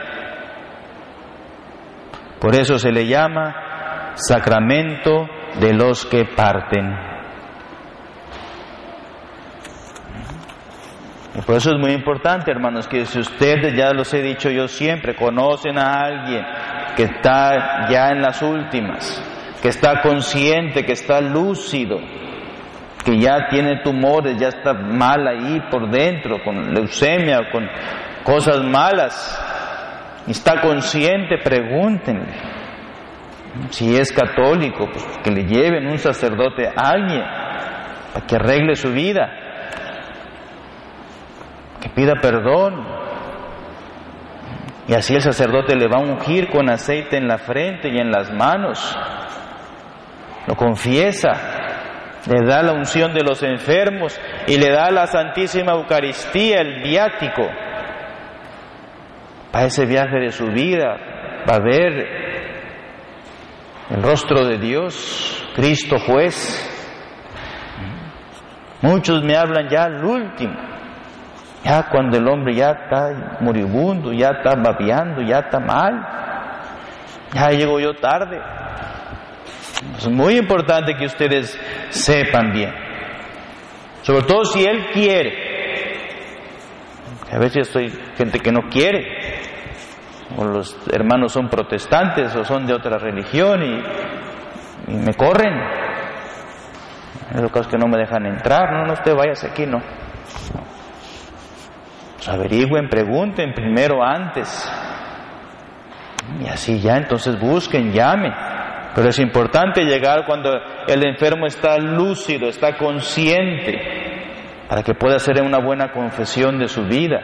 Por 2.40 2.56
eso 2.56 2.78
se 2.78 2.92
le 2.92 3.08
llama 3.08 4.14
sacramento 4.16 5.28
de 5.60 5.74
los 5.74 6.06
que 6.06 6.26
parten. 6.26 7.13
Por 11.42 11.56
eso 11.56 11.72
es 11.72 11.80
muy 11.80 11.94
importante, 11.94 12.52
hermanos, 12.52 12.88
que 12.88 13.06
si 13.06 13.20
ustedes, 13.20 13.76
ya 13.76 13.92
los 13.92 14.14
he 14.14 14.22
dicho 14.22 14.52
yo 14.52 14.68
siempre, 14.68 15.16
conocen 15.16 15.80
a 15.80 16.02
alguien 16.02 16.46
que 16.96 17.04
está 17.04 17.90
ya 17.90 18.10
en 18.10 18.22
las 18.22 18.40
últimas, 18.44 19.22
que 19.60 19.70
está 19.70 20.02
consciente, 20.02 20.86
que 20.86 20.92
está 20.92 21.22
lúcido, 21.22 22.00
que 23.04 23.18
ya 23.18 23.48
tiene 23.50 23.82
tumores, 23.84 24.38
ya 24.38 24.50
está 24.50 24.74
mal 24.74 25.28
ahí 25.28 25.60
por 25.72 25.90
dentro, 25.90 26.38
con 26.44 26.72
leucemia, 26.72 27.50
con 27.52 27.68
cosas 28.24 28.64
malas, 28.64 30.24
y 30.28 30.32
está 30.32 30.62
consciente, 30.62 31.40
pregúntenle. 31.44 32.32
Si 33.72 33.96
es 33.96 34.12
católico, 34.12 34.88
pues 34.92 35.04
que 35.24 35.32
le 35.32 35.46
lleven 35.46 35.88
un 35.88 35.98
sacerdote 35.98 36.68
a 36.68 36.90
alguien 36.90 37.24
para 38.14 38.26
que 38.26 38.36
arregle 38.36 38.76
su 38.76 38.92
vida, 38.92 39.43
que 41.84 41.90
pida 41.90 42.14
perdón. 42.22 42.88
Y 44.88 44.94
así 44.94 45.16
el 45.16 45.22
sacerdote 45.22 45.76
le 45.76 45.88
va 45.88 45.98
a 45.98 46.02
ungir 46.02 46.50
con 46.50 46.70
aceite 46.70 47.18
en 47.18 47.28
la 47.28 47.38
frente 47.38 47.90
y 47.90 47.98
en 47.98 48.10
las 48.10 48.32
manos 48.32 48.98
lo 50.48 50.56
confiesa, 50.56 51.32
le 52.30 52.46
da 52.46 52.64
la 52.64 52.74
unción 52.74 53.14
de 53.14 53.24
los 53.24 53.44
enfermos 53.44 54.20
y 54.48 54.58
le 54.58 54.72
da 54.72 54.92
la 54.92 55.08
Santísima 55.08 55.74
Eucaristía, 55.74 56.62
el 56.62 56.84
viático. 56.84 57.44
Para 59.52 59.66
ese 59.66 59.86
viaje 59.86 60.20
de 60.20 60.32
su 60.32 60.48
vida 60.48 60.98
va 61.50 61.56
a 61.56 61.60
ver 61.60 61.94
el 63.90 64.02
rostro 64.02 64.46
de 64.46 64.58
Dios, 64.58 65.46
Cristo 65.56 65.98
juez. 66.00 66.70
Muchos 68.82 69.24
me 69.24 69.38
hablan 69.38 69.70
ya 69.70 69.86
al 69.86 70.04
último, 70.04 70.54
ya 71.64 71.90
cuando 71.90 72.18
el 72.18 72.28
hombre 72.28 72.56
ya 72.56 72.72
está 72.72 73.38
moribundo, 73.40 74.12
ya 74.12 74.32
está 74.32 74.56
babeando, 74.56 75.22
ya 75.22 75.40
está 75.40 75.60
mal, 75.60 75.94
ya 77.34 77.50
llego 77.50 77.80
yo 77.80 77.94
tarde. 77.96 78.40
Es 79.98 80.08
muy 80.10 80.38
importante 80.38 80.96
que 80.96 81.06
ustedes 81.06 81.58
sepan 81.90 82.52
bien. 82.52 82.74
Sobre 84.02 84.24
todo 84.24 84.44
si 84.46 84.64
Él 84.64 84.88
quiere. 84.92 85.54
A 87.32 87.40
veces 87.40 87.74
hay 87.76 87.90
gente 88.18 88.40
que 88.40 88.52
no 88.52 88.70
quiere. 88.70 89.42
O 90.38 90.46
los 90.46 90.76
hermanos 90.92 91.32
son 91.32 91.48
protestantes 91.48 92.36
o 92.36 92.44
son 92.44 92.66
de 92.66 92.74
otra 92.74 92.98
religión 92.98 93.64
y, 93.64 94.94
me 94.94 95.14
corren. 95.14 95.54
En 97.34 97.42
los 97.42 97.52
casos 97.52 97.68
que 97.68 97.78
no 97.78 97.88
me 97.88 97.98
dejan 97.98 98.26
entrar. 98.26 98.72
No, 98.74 98.86
no, 98.86 98.94
usted 98.94 99.16
váyase 99.16 99.48
aquí, 99.48 99.66
no. 99.66 99.82
Pues 102.24 102.34
averigüen, 102.34 102.88
pregunten 102.88 103.54
primero 103.54 104.02
antes. 104.02 104.48
Y 106.42 106.48
así 106.48 106.80
ya, 106.80 106.96
entonces 106.96 107.38
busquen, 107.38 107.92
llamen. 107.92 108.32
Pero 108.96 109.10
es 109.10 109.20
importante 109.20 109.84
llegar 109.84 110.26
cuando 110.26 110.50
el 110.88 111.06
enfermo 111.06 111.48
está 111.48 111.78
lúcido, 111.78 112.48
está 112.48 112.78
consciente, 112.78 113.78
para 114.70 114.84
que 114.84 114.94
pueda 114.94 115.18
hacer 115.18 115.42
una 115.42 115.60
buena 115.60 115.92
confesión 115.92 116.60
de 116.60 116.70
su 116.70 116.84
vida, 116.86 117.20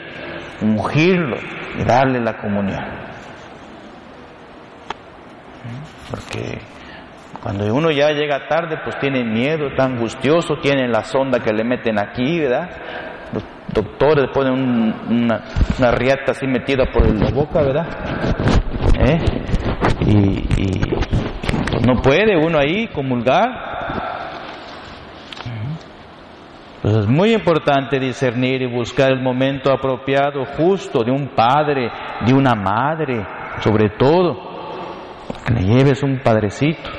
ungirlo 0.62 1.38
y 1.78 1.84
darle 1.86 2.20
la 2.20 2.36
comunión. 2.36 2.84
Porque 6.10 6.60
cuando 7.42 7.74
uno 7.74 7.90
ya 7.90 8.10
llega 8.10 8.50
tarde, 8.50 8.80
pues 8.84 9.00
tiene 9.00 9.24
miedo, 9.24 9.68
está 9.68 9.86
angustioso, 9.86 10.58
tiene 10.62 10.90
la 10.90 11.04
sonda 11.06 11.40
que 11.40 11.54
le 11.54 11.64
meten 11.64 11.98
aquí, 11.98 12.42
¿verdad? 12.42 12.70
Doctores 13.74 14.30
ponen 14.34 14.94
una, 15.10 15.42
una 15.78 15.92
riata 15.92 16.32
así 16.32 16.48
metida 16.48 16.86
por 16.92 17.08
la 17.08 17.30
boca, 17.30 17.62
¿verdad? 17.62 17.88
¿Eh? 19.00 19.20
Y, 20.06 20.42
pues 21.72 21.86
no 21.86 22.02
puede 22.02 22.36
uno 22.38 22.58
ahí 22.58 22.88
comulgar. 22.88 23.70
Pues 26.82 26.96
es 26.96 27.08
muy 27.08 27.34
importante 27.34 28.00
discernir 28.00 28.62
y 28.62 28.66
buscar 28.66 29.12
el 29.12 29.22
momento 29.22 29.72
apropiado, 29.72 30.46
justo, 30.58 31.04
de 31.04 31.12
un 31.12 31.28
padre, 31.36 31.92
de 32.26 32.34
una 32.34 32.56
madre, 32.56 33.26
sobre 33.60 33.90
todo, 33.90 34.38
que 35.46 35.54
le 35.54 35.62
lleves 35.62 36.02
un 36.04 36.20
padrecito, 36.20 36.90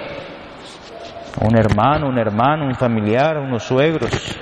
un 1.40 1.56
hermano, 1.56 2.08
un 2.08 2.18
hermano, 2.18 2.66
un 2.66 2.74
familiar, 2.74 3.38
unos 3.38 3.62
suegros. 3.62 4.38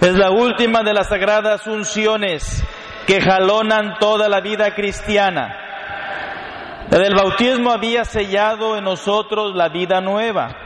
Es 0.00 0.14
la 0.14 0.30
última 0.30 0.82
de 0.82 0.94
las 0.94 1.08
sagradas 1.08 1.66
unciones 1.66 2.64
que 3.06 3.20
jalonan 3.20 3.98
toda 3.98 4.30
la 4.30 4.40
vida 4.40 4.74
cristiana. 4.74 5.54
La 6.90 6.98
del 6.98 7.14
bautismo 7.14 7.70
había 7.70 8.06
sellado 8.06 8.78
en 8.78 8.84
nosotros 8.84 9.54
la 9.54 9.68
vida 9.68 10.00
nueva. 10.00 10.56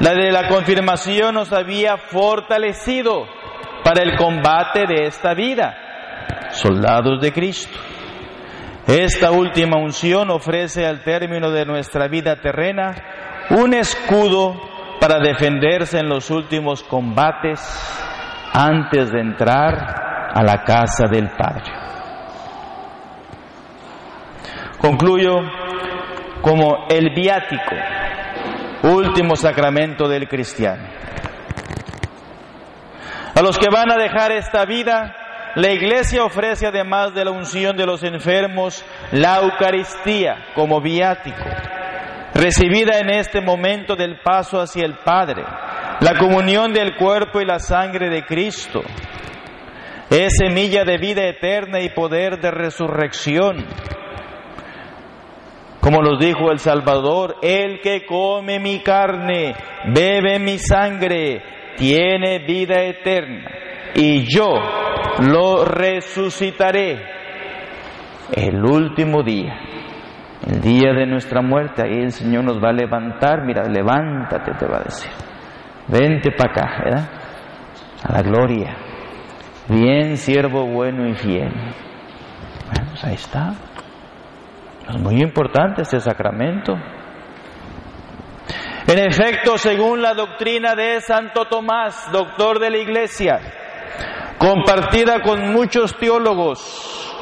La 0.00 0.12
de 0.12 0.32
la 0.32 0.48
confirmación 0.48 1.36
nos 1.36 1.52
había 1.52 1.98
fortalecido 1.98 3.28
para 3.84 4.02
el 4.02 4.16
combate 4.16 4.86
de 4.88 5.06
esta 5.06 5.34
vida. 5.34 5.76
Soldados 6.50 7.20
de 7.20 7.32
Cristo. 7.32 7.78
Esta 8.88 9.30
última 9.30 9.78
unción 9.78 10.30
ofrece 10.30 10.84
al 10.84 11.04
término 11.04 11.52
de 11.52 11.64
nuestra 11.64 12.08
vida 12.08 12.40
terrena 12.40 13.46
un 13.50 13.72
escudo 13.72 14.60
para 15.00 15.20
defenderse 15.20 16.00
en 16.00 16.08
los 16.08 16.28
últimos 16.30 16.82
combates 16.82 18.07
antes 18.60 19.12
de 19.12 19.20
entrar 19.20 20.32
a 20.34 20.42
la 20.42 20.64
casa 20.64 21.06
del 21.06 21.30
Padre. 21.30 21.72
Concluyo 24.78 25.36
como 26.42 26.86
el 26.90 27.14
viático, 27.14 27.76
último 28.82 29.36
sacramento 29.36 30.08
del 30.08 30.26
cristiano. 30.28 30.88
A 33.36 33.42
los 33.42 33.56
que 33.56 33.70
van 33.70 33.92
a 33.92 33.96
dejar 33.96 34.32
esta 34.32 34.64
vida, 34.64 35.14
la 35.54 35.70
iglesia 35.70 36.24
ofrece 36.24 36.66
además 36.66 37.14
de 37.14 37.24
la 37.24 37.30
unción 37.30 37.76
de 37.76 37.86
los 37.86 38.02
enfermos, 38.02 38.84
la 39.12 39.38
Eucaristía 39.38 40.46
como 40.56 40.80
viático, 40.80 41.44
recibida 42.34 42.98
en 42.98 43.10
este 43.10 43.40
momento 43.40 43.94
del 43.94 44.18
paso 44.20 44.60
hacia 44.60 44.84
el 44.84 44.98
Padre 45.04 45.44
la 46.00 46.16
comunión 46.18 46.72
del 46.72 46.96
cuerpo 46.96 47.40
y 47.40 47.44
la 47.44 47.58
sangre 47.58 48.08
de 48.08 48.24
Cristo 48.24 48.82
es 50.10 50.36
semilla 50.38 50.84
de 50.84 50.96
vida 50.96 51.24
eterna 51.24 51.80
y 51.80 51.90
poder 51.90 52.40
de 52.40 52.50
resurrección. 52.50 53.66
Como 55.80 56.02
nos 56.02 56.18
dijo 56.18 56.50
el 56.50 56.58
Salvador, 56.58 57.36
el 57.42 57.80
que 57.80 58.06
come 58.06 58.58
mi 58.58 58.80
carne, 58.82 59.54
bebe 59.94 60.38
mi 60.38 60.58
sangre, 60.58 61.42
tiene 61.76 62.40
vida 62.40 62.82
eterna 62.82 63.50
y 63.94 64.24
yo 64.24 64.54
lo 65.20 65.64
resucitaré 65.64 67.00
el 68.34 68.64
último 68.64 69.22
día. 69.22 69.54
El 70.46 70.60
día 70.60 70.92
de 70.92 71.06
nuestra 71.06 71.42
muerte, 71.42 71.82
ahí 71.82 72.00
el 72.00 72.12
Señor 72.12 72.44
nos 72.44 72.62
va 72.62 72.70
a 72.70 72.72
levantar, 72.72 73.44
mira, 73.44 73.64
levántate, 73.64 74.52
te 74.52 74.66
va 74.66 74.78
a 74.78 74.84
decir. 74.84 75.27
Vente 75.88 76.30
para 76.32 76.50
acá, 76.50 76.84
¿verdad? 76.84 77.08
A 78.04 78.12
la 78.12 78.22
gloria. 78.22 78.76
Bien, 79.68 80.16
siervo 80.16 80.66
bueno 80.66 81.08
y 81.08 81.14
fiel. 81.14 81.50
Bueno, 81.50 82.90
pues 82.90 83.04
ahí 83.04 83.14
está. 83.14 83.54
Es 84.88 84.96
muy 85.00 85.20
importante 85.20 85.82
este 85.82 86.00
sacramento. 86.00 86.74
En 88.86 88.98
efecto, 88.98 89.58
según 89.58 90.00
la 90.00 90.14
doctrina 90.14 90.74
de 90.74 91.00
Santo 91.00 91.44
Tomás, 91.44 92.10
doctor 92.10 92.58
de 92.58 92.70
la 92.70 92.78
Iglesia, 92.78 93.38
compartida 94.38 95.20
con 95.20 95.52
muchos 95.52 95.94
teólogos, 95.98 97.14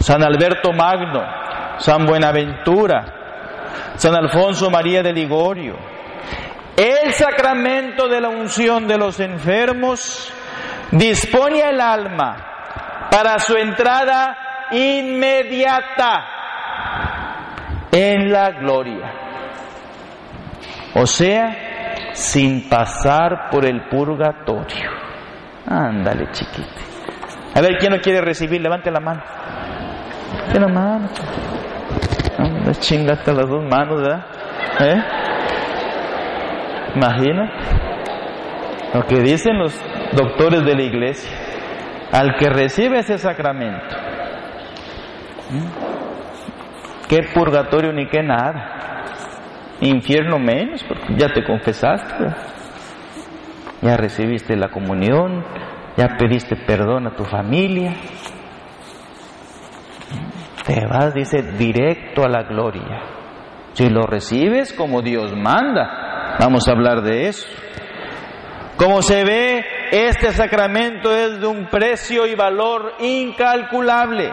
San 0.00 0.22
Alberto 0.22 0.72
Magno, 0.72 1.22
San 1.78 2.04
Buenaventura, 2.04 3.94
San 3.94 4.14
Alfonso 4.14 4.70
María 4.70 5.02
de 5.02 5.14
Ligorio, 5.14 5.76
el 6.78 7.12
sacramento 7.12 8.06
de 8.08 8.20
la 8.20 8.28
unción 8.28 8.86
de 8.86 8.96
los 8.96 9.18
enfermos 9.18 10.32
dispone 10.92 11.60
al 11.62 11.80
alma 11.80 12.36
para 13.10 13.40
su 13.40 13.56
entrada 13.56 14.68
inmediata 14.70 16.24
en 17.90 18.30
la 18.30 18.50
gloria. 18.52 19.12
O 20.94 21.04
sea, 21.04 22.12
sin 22.12 22.68
pasar 22.68 23.50
por 23.50 23.64
el 23.64 23.88
purgatorio. 23.88 24.90
Ándale, 25.66 26.30
chiquito. 26.30 26.68
A 27.54 27.60
ver, 27.60 27.76
¿quién 27.78 27.92
no 27.92 28.00
quiere 28.00 28.20
recibir? 28.20 28.60
Levante 28.60 28.90
la 28.90 29.00
mano. 29.00 29.22
Levante 30.32 30.60
la 30.60 30.68
mano. 30.68 31.08
Anda, 32.38 32.72
chingate 32.74 33.32
las 33.32 33.48
dos 33.48 33.64
manos, 33.64 34.00
¿verdad? 34.00 34.26
¿Eh? 34.80 35.17
Imagina 36.94 37.50
lo 38.94 39.02
que 39.06 39.20
dicen 39.20 39.58
los 39.58 39.78
doctores 40.12 40.64
de 40.64 40.74
la 40.74 40.82
iglesia. 40.82 41.36
Al 42.12 42.36
que 42.36 42.48
recibe 42.48 43.00
ese 43.00 43.18
sacramento, 43.18 43.94
qué 47.06 47.18
purgatorio 47.34 47.92
ni 47.92 48.08
qué 48.08 48.22
nada, 48.22 49.04
infierno 49.82 50.38
menos, 50.38 50.82
porque 50.84 51.16
ya 51.16 51.28
te 51.34 51.44
confesaste, 51.44 52.24
ya 53.82 53.96
recibiste 53.98 54.56
la 54.56 54.70
comunión, 54.70 55.44
ya 55.98 56.16
pediste 56.18 56.56
perdón 56.56 57.08
a 57.08 57.14
tu 57.14 57.24
familia, 57.24 57.92
te 60.64 60.86
vas, 60.86 61.12
dice, 61.12 61.42
directo 61.58 62.24
a 62.24 62.28
la 62.28 62.44
gloria. 62.44 63.02
Si 63.72 63.88
lo 63.90 64.02
recibes 64.06 64.72
como 64.72 65.02
Dios 65.02 65.34
manda, 65.36 66.07
Vamos 66.38 66.68
a 66.68 66.72
hablar 66.72 67.02
de 67.02 67.28
eso. 67.28 67.46
Como 68.76 69.02
se 69.02 69.24
ve, 69.24 69.64
este 69.90 70.32
sacramento 70.32 71.12
es 71.12 71.40
de 71.40 71.46
un 71.46 71.66
precio 71.66 72.26
y 72.26 72.36
valor 72.36 72.94
incalculable 73.00 74.30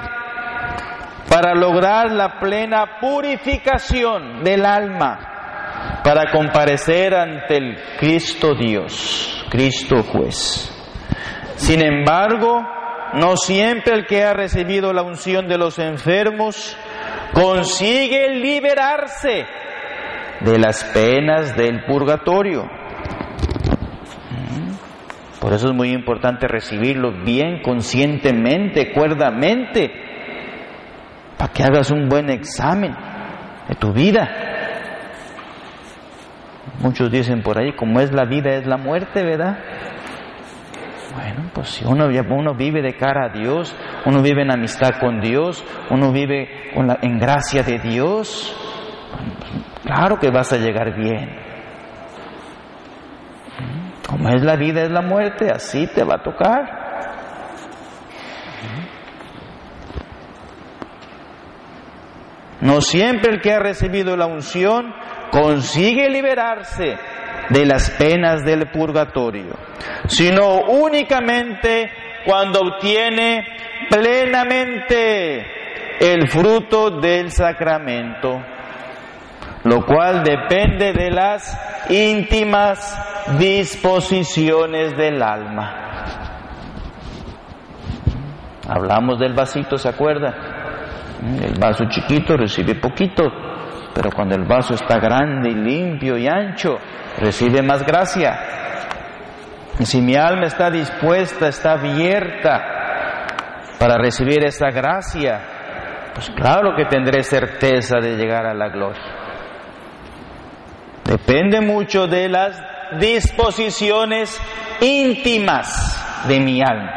para 1.28 1.56
lograr 1.56 2.12
la 2.12 2.40
plena 2.40 3.00
purificación 3.02 4.44
del 4.44 4.66
alma, 4.66 6.02
para 6.04 6.32
comparecer 6.32 7.16
ante 7.16 7.58
el 7.58 7.78
Cristo 7.98 8.54
Dios, 8.54 9.44
Cristo 9.50 10.04
juez. 10.04 10.72
Sin 11.56 11.84
embargo, 11.84 12.62
no 13.14 13.38
siempre 13.38 13.96
el 13.96 14.06
que 14.06 14.24
ha 14.24 14.34
recibido 14.34 14.94
la 14.94 15.02
unción 15.02 15.48
de 15.48 15.58
los 15.58 15.80
enfermos 15.80 16.78
consigue 17.34 18.30
liberarse 18.30 19.46
de 20.42 20.60
las 20.60 20.84
penas 20.86 21.56
del 21.56 21.84
purgatorio. 21.86 22.64
Por 25.40 25.54
eso 25.54 25.68
es 25.68 25.76
muy 25.76 25.92
importante 25.92 26.48
recibirlo 26.48 27.12
bien, 27.24 27.62
conscientemente, 27.62 28.92
cuerdamente, 28.92 29.92
para 31.38 31.54
que 31.54 31.64
hagas 31.64 31.92
un 31.92 32.10
buen 32.10 32.32
examen 32.32 32.96
de 33.70 33.76
tu 33.76 33.94
vida. 33.94 34.28
Muchos 36.80 37.12
dicen 37.12 37.44
por 37.44 37.60
ahí, 37.60 37.74
como 37.74 38.00
es 38.00 38.12
la 38.12 38.26
vida, 38.26 38.56
es 38.56 38.66
la 38.66 38.78
muerte, 38.78 39.24
¿verdad? 39.24 39.60
Bueno, 41.16 41.50
pues 41.54 41.70
si 41.70 41.86
uno, 41.86 42.08
uno 42.08 42.56
vive 42.56 42.82
de 42.82 42.98
cara 42.98 43.28
a 43.28 43.30
Dios, 43.30 43.76
uno 44.06 44.22
vive 44.22 44.42
en 44.42 44.52
amistad 44.52 45.00
con 45.00 45.22
Dios, 45.22 45.64
uno 45.90 46.12
vive 46.12 46.72
con 46.74 46.88
la, 46.88 46.98
en 47.02 47.20
gracia 47.20 47.64
de 47.64 47.80
Dios, 47.80 48.65
Claro 49.86 50.18
que 50.18 50.32
vas 50.32 50.52
a 50.52 50.58
llegar 50.58 50.96
bien. 50.96 51.30
Como 54.08 54.30
es 54.30 54.44
la 54.44 54.56
vida, 54.56 54.82
es 54.82 54.92
la 54.92 55.02
muerte, 55.02 55.52
así 55.52 55.88
te 55.88 56.04
va 56.04 56.16
a 56.16 56.24
tocar. 56.24 56.86
No 62.62 62.82
siempre 62.82 63.32
el 63.32 63.42
que 63.42 63.54
ha 63.54 63.60
recibido 63.60 64.18
la 64.18 64.26
unción 64.26 64.94
consigue 65.32 66.10
liberarse 66.10 66.98
de 67.50 67.66
las 67.66 67.92
penas 67.92 68.44
del 68.44 68.72
purgatorio, 68.72 69.54
sino 70.08 70.62
únicamente 70.62 71.92
cuando 72.26 72.62
obtiene 72.62 73.46
plenamente 73.90 75.46
el 76.00 76.28
fruto 76.28 76.90
del 76.90 77.30
sacramento, 77.30 78.42
lo 79.66 79.84
cual 79.84 80.24
depende 80.24 80.94
de 80.94 81.10
las 81.10 81.60
íntimas 81.90 82.98
disposiciones 83.40 84.96
del 84.96 85.22
alma. 85.22 85.82
Hablamos 88.70 89.20
del 89.20 89.34
vasito, 89.34 89.78
¿se 89.78 89.90
acuerda? 89.90 90.34
El 91.42 91.60
vaso 91.60 91.86
chiquito 91.90 92.38
recibe 92.38 92.76
poquito, 92.76 93.24
pero 93.94 94.12
cuando 94.12 94.36
el 94.36 94.46
vaso 94.46 94.76
está 94.76 95.00
grande 95.00 95.50
y 95.50 95.56
limpio 95.56 96.16
y 96.16 96.28
ancho, 96.28 96.78
recibe 97.18 97.64
más 97.64 97.84
gracia. 97.84 98.38
Y 99.80 99.86
si 99.86 100.00
mi 100.00 100.16
alma 100.16 100.46
está 100.46 100.70
dispuesta, 100.70 101.48
está 101.48 101.74
abierta 101.74 103.26
para 103.80 103.98
recibir 103.98 104.46
esa 104.46 104.70
gracia, 104.70 105.42
pues 106.14 106.30
claro 106.30 106.76
que 106.76 106.86
tendré 106.86 107.24
certeza 107.24 107.98
de 108.00 108.16
llegar 108.16 108.46
a 108.46 108.54
la 108.54 108.70
gloria. 108.70 109.25
Depende 111.06 111.62
mucho 111.62 112.08
de 112.08 112.28
las 112.28 112.60
disposiciones 113.00 114.42
íntimas 114.82 116.26
de 116.28 116.40
mi 116.40 116.62
alma. 116.62 116.92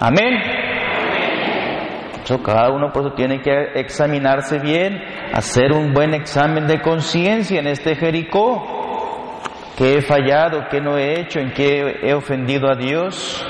Amén. 0.00 0.34
Eso 2.24 2.42
cada 2.42 2.70
uno 2.70 2.92
por 2.92 3.06
eso 3.06 3.14
tiene 3.14 3.40
que 3.40 3.72
examinarse 3.76 4.58
bien, 4.58 5.00
hacer 5.32 5.72
un 5.72 5.94
buen 5.94 6.12
examen 6.12 6.66
de 6.66 6.80
conciencia 6.82 7.60
en 7.60 7.68
este 7.68 7.94
Jericó. 7.94 9.40
¿Qué 9.76 9.98
he 9.98 10.02
fallado? 10.02 10.66
¿Qué 10.68 10.80
no 10.80 10.98
he 10.98 11.20
hecho? 11.20 11.38
¿En 11.38 11.52
qué 11.52 12.00
he 12.02 12.12
ofendido 12.12 12.68
a 12.68 12.74
Dios? 12.74 13.46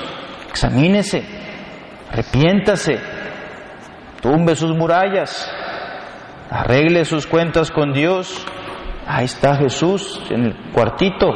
Examínese, 0.51 1.25
arrepiéntase, 2.13 2.99
tumbe 4.21 4.55
sus 4.55 4.77
murallas, 4.77 5.51
arregle 6.51 7.07
sus 7.07 7.27
cuentas 7.27 7.71
con 7.71 7.93
Dios. 7.95 8.47
Ahí 9.11 9.25
está 9.25 9.57
Jesús 9.57 10.23
en 10.29 10.44
el 10.44 10.71
cuartito. 10.71 11.33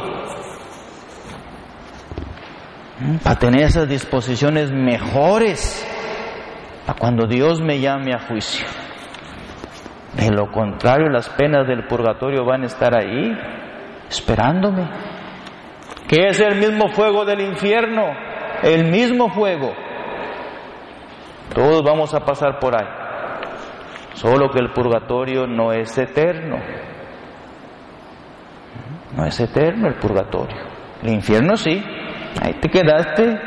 Para 3.23 3.39
tener 3.39 3.63
esas 3.63 3.89
disposiciones 3.89 4.71
mejores 4.71 5.83
para 6.85 6.99
cuando 6.99 7.25
Dios 7.25 7.61
me 7.61 7.79
llame 7.79 8.13
a 8.13 8.27
juicio. 8.27 8.67
De 10.15 10.29
lo 10.29 10.51
contrario, 10.51 11.09
las 11.09 11.27
penas 11.29 11.67
del 11.67 11.87
purgatorio 11.87 12.45
van 12.45 12.61
a 12.61 12.67
estar 12.67 12.95
ahí, 12.95 13.35
esperándome. 14.07 14.87
Que 16.07 16.27
es 16.27 16.39
el 16.41 16.57
mismo 16.59 16.89
fuego 16.89 17.25
del 17.25 17.41
infierno, 17.41 18.05
el 18.61 18.91
mismo 18.91 19.31
fuego. 19.31 19.73
Todos 21.55 21.81
vamos 21.83 22.13
a 22.13 22.19
pasar 22.19 22.59
por 22.59 22.75
ahí. 22.75 22.87
Solo 24.13 24.51
que 24.51 24.59
el 24.59 24.71
purgatorio 24.73 25.47
no 25.47 25.73
es 25.73 25.97
eterno. 25.97 26.92
No 29.15 29.25
es 29.25 29.39
eterno 29.39 29.87
el 29.87 29.95
purgatorio. 29.95 30.57
El 31.01 31.09
infierno 31.09 31.55
sí. 31.55 31.83
Ahí 32.41 32.53
te 32.59 32.69
quedaste 32.69 33.39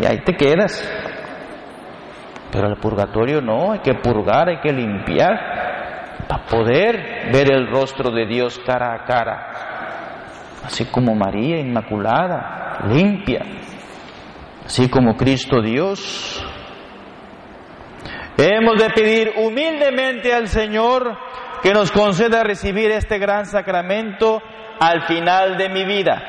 y 0.00 0.06
ahí 0.06 0.18
te 0.24 0.34
quedas. 0.34 0.82
Pero 2.50 2.68
el 2.68 2.76
purgatorio 2.76 3.40
no, 3.40 3.72
hay 3.72 3.80
que 3.80 3.94
purgar, 3.94 4.48
hay 4.48 4.60
que 4.60 4.72
limpiar 4.72 6.24
para 6.28 6.44
poder 6.44 7.30
ver 7.32 7.52
el 7.52 7.66
rostro 7.68 8.10
de 8.10 8.26
Dios 8.26 8.60
cara 8.64 8.94
a 8.94 9.04
cara. 9.04 9.48
Así 10.64 10.86
como 10.86 11.14
María 11.14 11.58
Inmaculada, 11.58 12.86
limpia. 12.88 13.42
Así 14.64 14.88
como 14.88 15.16
Cristo 15.16 15.60
Dios. 15.60 16.44
Hemos 18.36 18.80
de 18.80 18.90
pedir 18.90 19.32
humildemente 19.36 20.32
al 20.32 20.48
Señor 20.48 21.16
que 21.62 21.72
nos 21.72 21.92
conceda 21.92 22.42
recibir 22.42 22.90
este 22.90 23.18
gran 23.18 23.46
sacramento 23.46 24.42
al 24.88 25.02
final 25.02 25.56
de 25.56 25.68
mi 25.68 25.84
vida. 25.84 26.22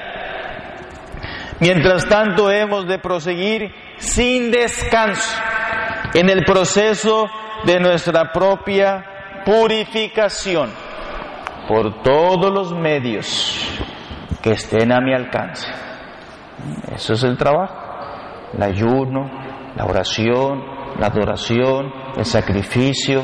Mientras 1.59 2.07
tanto 2.07 2.51
hemos 2.51 2.87
de 2.87 2.99
proseguir 2.99 3.73
sin 3.97 4.51
descanso 4.51 5.41
en 6.13 6.29
el 6.29 6.43
proceso 6.43 7.27
de 7.63 7.79
nuestra 7.79 8.31
propia 8.31 9.05
purificación 9.45 10.69
por 11.67 12.03
todos 12.03 12.51
los 12.51 12.73
medios 12.73 13.79
que 14.41 14.51
estén 14.51 14.91
a 14.91 14.99
mi 15.01 15.13
alcance. 15.13 15.67
Eso 16.93 17.13
es 17.13 17.23
el 17.23 17.37
trabajo. 17.37 17.75
El 18.53 18.63
ayuno, 18.63 19.29
la 19.75 19.85
oración, 19.85 20.63
la 20.99 21.07
adoración, 21.07 21.91
el 22.17 22.25
sacrificio, 22.25 23.23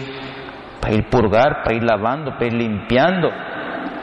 para 0.81 0.93
ir 0.93 1.09
purgar, 1.09 1.63
para 1.63 1.75
ir 1.75 1.83
lavando, 1.83 2.31
para 2.31 2.47
ir 2.47 2.53
limpiando 2.53 3.29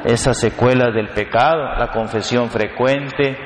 esas 0.09 0.41
secuelas 0.41 0.95
del 0.95 1.11
pecado, 1.11 1.75
la 1.77 1.89
confesión 1.89 2.49
frecuente, 2.49 3.37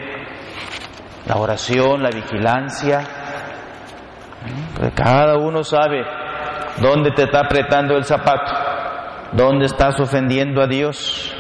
la 1.27 1.35
oración, 1.37 2.05
la 2.05 2.11
vigilancia, 2.11 3.01
cada 4.95 5.39
uno 5.39 5.65
sabe 5.65 6.05
dónde 6.81 7.11
te 7.11 7.25
está 7.25 7.41
apretando 7.41 7.97
el 7.97 8.05
zapato, 8.05 8.53
dónde 9.33 9.67
estás 9.67 9.99
ofendiendo 9.99 10.63
a 10.63 10.69
Dios. 10.69 11.35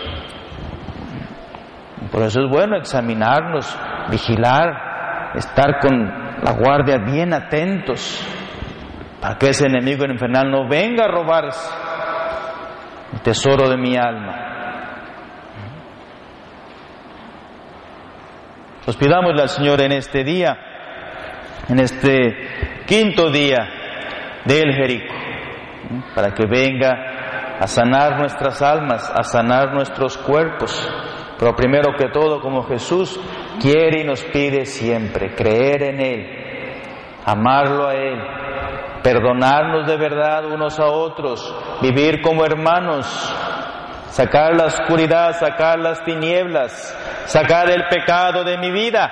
Por 2.10 2.22
eso 2.22 2.40
es 2.42 2.50
bueno 2.50 2.76
examinarnos, 2.76 3.78
vigilar, 4.10 5.32
estar 5.36 5.78
con 5.80 6.00
la 6.42 6.52
guardia 6.52 6.98
bien 6.98 7.32
atentos, 7.32 8.26
para 9.20 9.36
que 9.38 9.50
ese 9.50 9.66
enemigo 9.66 10.04
infernal 10.04 10.50
no 10.50 10.68
venga 10.68 11.04
a 11.04 11.08
robar 11.08 11.44
el 13.12 13.20
tesoro 13.20 13.68
de 13.68 13.76
mi 13.76 13.96
alma. 13.96 14.51
Pues 18.84 18.96
pidámosle 18.96 19.42
al 19.42 19.48
Señor 19.48 19.80
en 19.80 19.92
este 19.92 20.24
día, 20.24 20.58
en 21.68 21.78
este 21.78 22.82
quinto 22.84 23.30
día 23.30 23.68
del 24.44 24.74
Jericó, 24.74 25.14
para 26.16 26.34
que 26.34 26.46
venga 26.46 27.58
a 27.60 27.66
sanar 27.68 28.18
nuestras 28.18 28.60
almas, 28.60 29.08
a 29.08 29.22
sanar 29.22 29.72
nuestros 29.72 30.18
cuerpos. 30.18 30.88
Pero 31.38 31.54
primero 31.54 31.94
que 31.96 32.08
todo, 32.08 32.40
como 32.40 32.64
Jesús 32.64 33.20
quiere 33.60 34.00
y 34.00 34.04
nos 34.04 34.24
pide 34.24 34.66
siempre, 34.66 35.32
creer 35.36 35.84
en 35.84 36.00
Él, 36.00 36.26
amarlo 37.24 37.86
a 37.86 37.94
Él, 37.94 38.18
perdonarnos 39.00 39.86
de 39.86 39.96
verdad 39.96 40.44
unos 40.46 40.80
a 40.80 40.86
otros, 40.86 41.54
vivir 41.80 42.20
como 42.20 42.44
hermanos, 42.44 43.06
sacar 44.12 44.54
la 44.54 44.66
oscuridad, 44.66 45.32
sacar 45.38 45.78
las 45.78 46.04
tinieblas, 46.04 46.70
sacar 47.24 47.70
el 47.70 47.84
pecado 47.88 48.44
de 48.44 48.58
mi 48.58 48.70
vida 48.70 49.10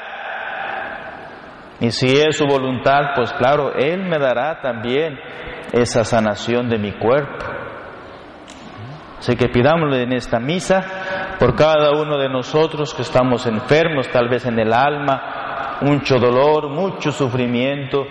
y 1.80 1.90
si 1.92 2.08
es 2.08 2.36
su 2.36 2.46
voluntad, 2.46 3.14
pues 3.16 3.32
claro, 3.32 3.72
Él 3.74 4.04
me 4.04 4.18
dará 4.18 4.60
también 4.60 5.18
esa 5.72 6.04
sanación 6.04 6.68
de 6.68 6.78
mi 6.78 6.92
cuerpo. 6.92 7.46
Así 9.18 9.34
que 9.34 9.48
pidámosle 9.48 10.02
en 10.02 10.12
esta 10.12 10.38
misa 10.38 11.36
por 11.38 11.56
cada 11.56 11.90
uno 11.92 12.18
de 12.18 12.28
nosotros 12.28 12.92
que 12.94 13.02
estamos 13.02 13.46
enfermos, 13.46 14.08
tal 14.08 14.28
vez 14.28 14.44
en 14.44 14.58
el 14.58 14.74
alma, 14.74 15.78
mucho 15.80 16.18
dolor, 16.18 16.68
mucho 16.68 17.10
sufrimiento, 17.10 18.04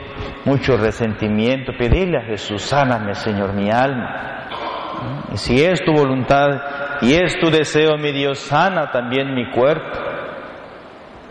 mucho 0.46 0.76
resentimiento. 0.76 1.72
Pedirle 1.78 2.18
a 2.18 2.26
Jesús, 2.26 2.64
sáname 2.64 3.14
Señor 3.14 3.54
mi 3.54 3.70
alma. 3.70 4.39
Si 5.34 5.64
es 5.64 5.84
tu 5.84 5.94
voluntad 5.94 6.48
y 7.02 7.14
es 7.14 7.40
tu 7.40 7.50
deseo, 7.50 7.98
mi 7.98 8.12
Dios, 8.12 8.40
sana 8.40 8.92
también 8.92 9.34
mi 9.34 9.52
cuerpo. 9.52 9.98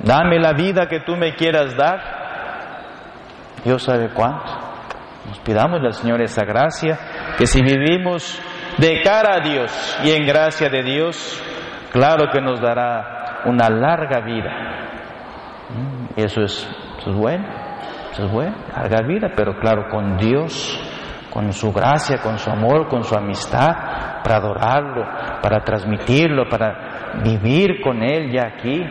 Dame 0.00 0.38
la 0.38 0.52
vida 0.52 0.86
que 0.86 1.00
tú 1.00 1.16
me 1.16 1.34
quieras 1.34 1.76
dar 1.76 2.18
Dios 3.64 3.82
sabe 3.82 4.10
cuánto. 4.14 4.50
Nos 5.26 5.38
pidamos 5.40 5.80
al 5.82 5.92
Señor 5.92 6.22
esa 6.22 6.44
gracia, 6.44 6.98
que 7.36 7.46
si 7.46 7.62
vivimos 7.62 8.40
de 8.78 9.02
cara 9.02 9.36
a 9.36 9.40
Dios 9.40 9.98
y 10.04 10.10
en 10.12 10.26
gracia 10.26 10.70
de 10.70 10.82
Dios, 10.82 11.42
claro 11.92 12.30
que 12.32 12.40
nos 12.40 12.60
dará 12.60 13.42
una 13.44 13.68
larga 13.68 14.20
vida. 14.20 14.50
Y 16.16 16.24
eso 16.24 16.42
es, 16.42 16.66
eso 16.98 17.10
es 17.10 17.16
bueno, 17.16 17.46
eso 18.12 18.24
es 18.24 18.32
bueno, 18.32 18.56
larga 18.74 19.02
vida, 19.06 19.32
pero 19.36 19.58
claro, 19.60 19.88
con 19.90 20.16
Dios, 20.16 20.80
con 21.32 21.52
su 21.52 21.72
gracia, 21.72 22.18
con 22.22 22.38
su 22.38 22.50
amor, 22.50 22.88
con 22.88 23.04
su 23.04 23.14
amistad, 23.14 24.22
para 24.22 24.36
adorarlo, 24.36 25.04
para 25.42 25.60
transmitirlo, 25.60 26.48
para 26.48 27.20
vivir 27.22 27.80
con 27.82 28.02
Él 28.02 28.30
ya 28.32 28.46
aquí. 28.46 28.82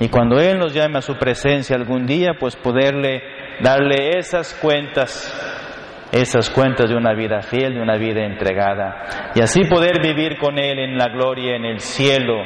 Y 0.00 0.08
cuando 0.08 0.38
Él 0.38 0.58
nos 0.58 0.74
llame 0.74 0.98
a 0.98 1.02
su 1.02 1.16
presencia 1.16 1.76
algún 1.76 2.06
día, 2.06 2.32
pues 2.38 2.56
poderle 2.56 3.22
darle 3.60 4.18
esas 4.18 4.54
cuentas, 4.54 5.10
esas 6.12 6.50
cuentas 6.50 6.88
de 6.88 6.96
una 6.96 7.14
vida 7.14 7.42
fiel, 7.42 7.74
de 7.74 7.80
una 7.80 7.96
vida 7.96 8.24
entregada, 8.24 9.32
y 9.34 9.40
así 9.40 9.64
poder 9.64 10.00
vivir 10.00 10.38
con 10.38 10.58
Él 10.58 10.78
en 10.78 10.96
la 10.96 11.08
gloria, 11.08 11.56
en 11.56 11.64
el 11.64 11.80
cielo, 11.80 12.42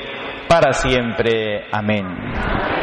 para 0.48 0.72
siempre. 0.72 1.66
Amén. 1.70 2.81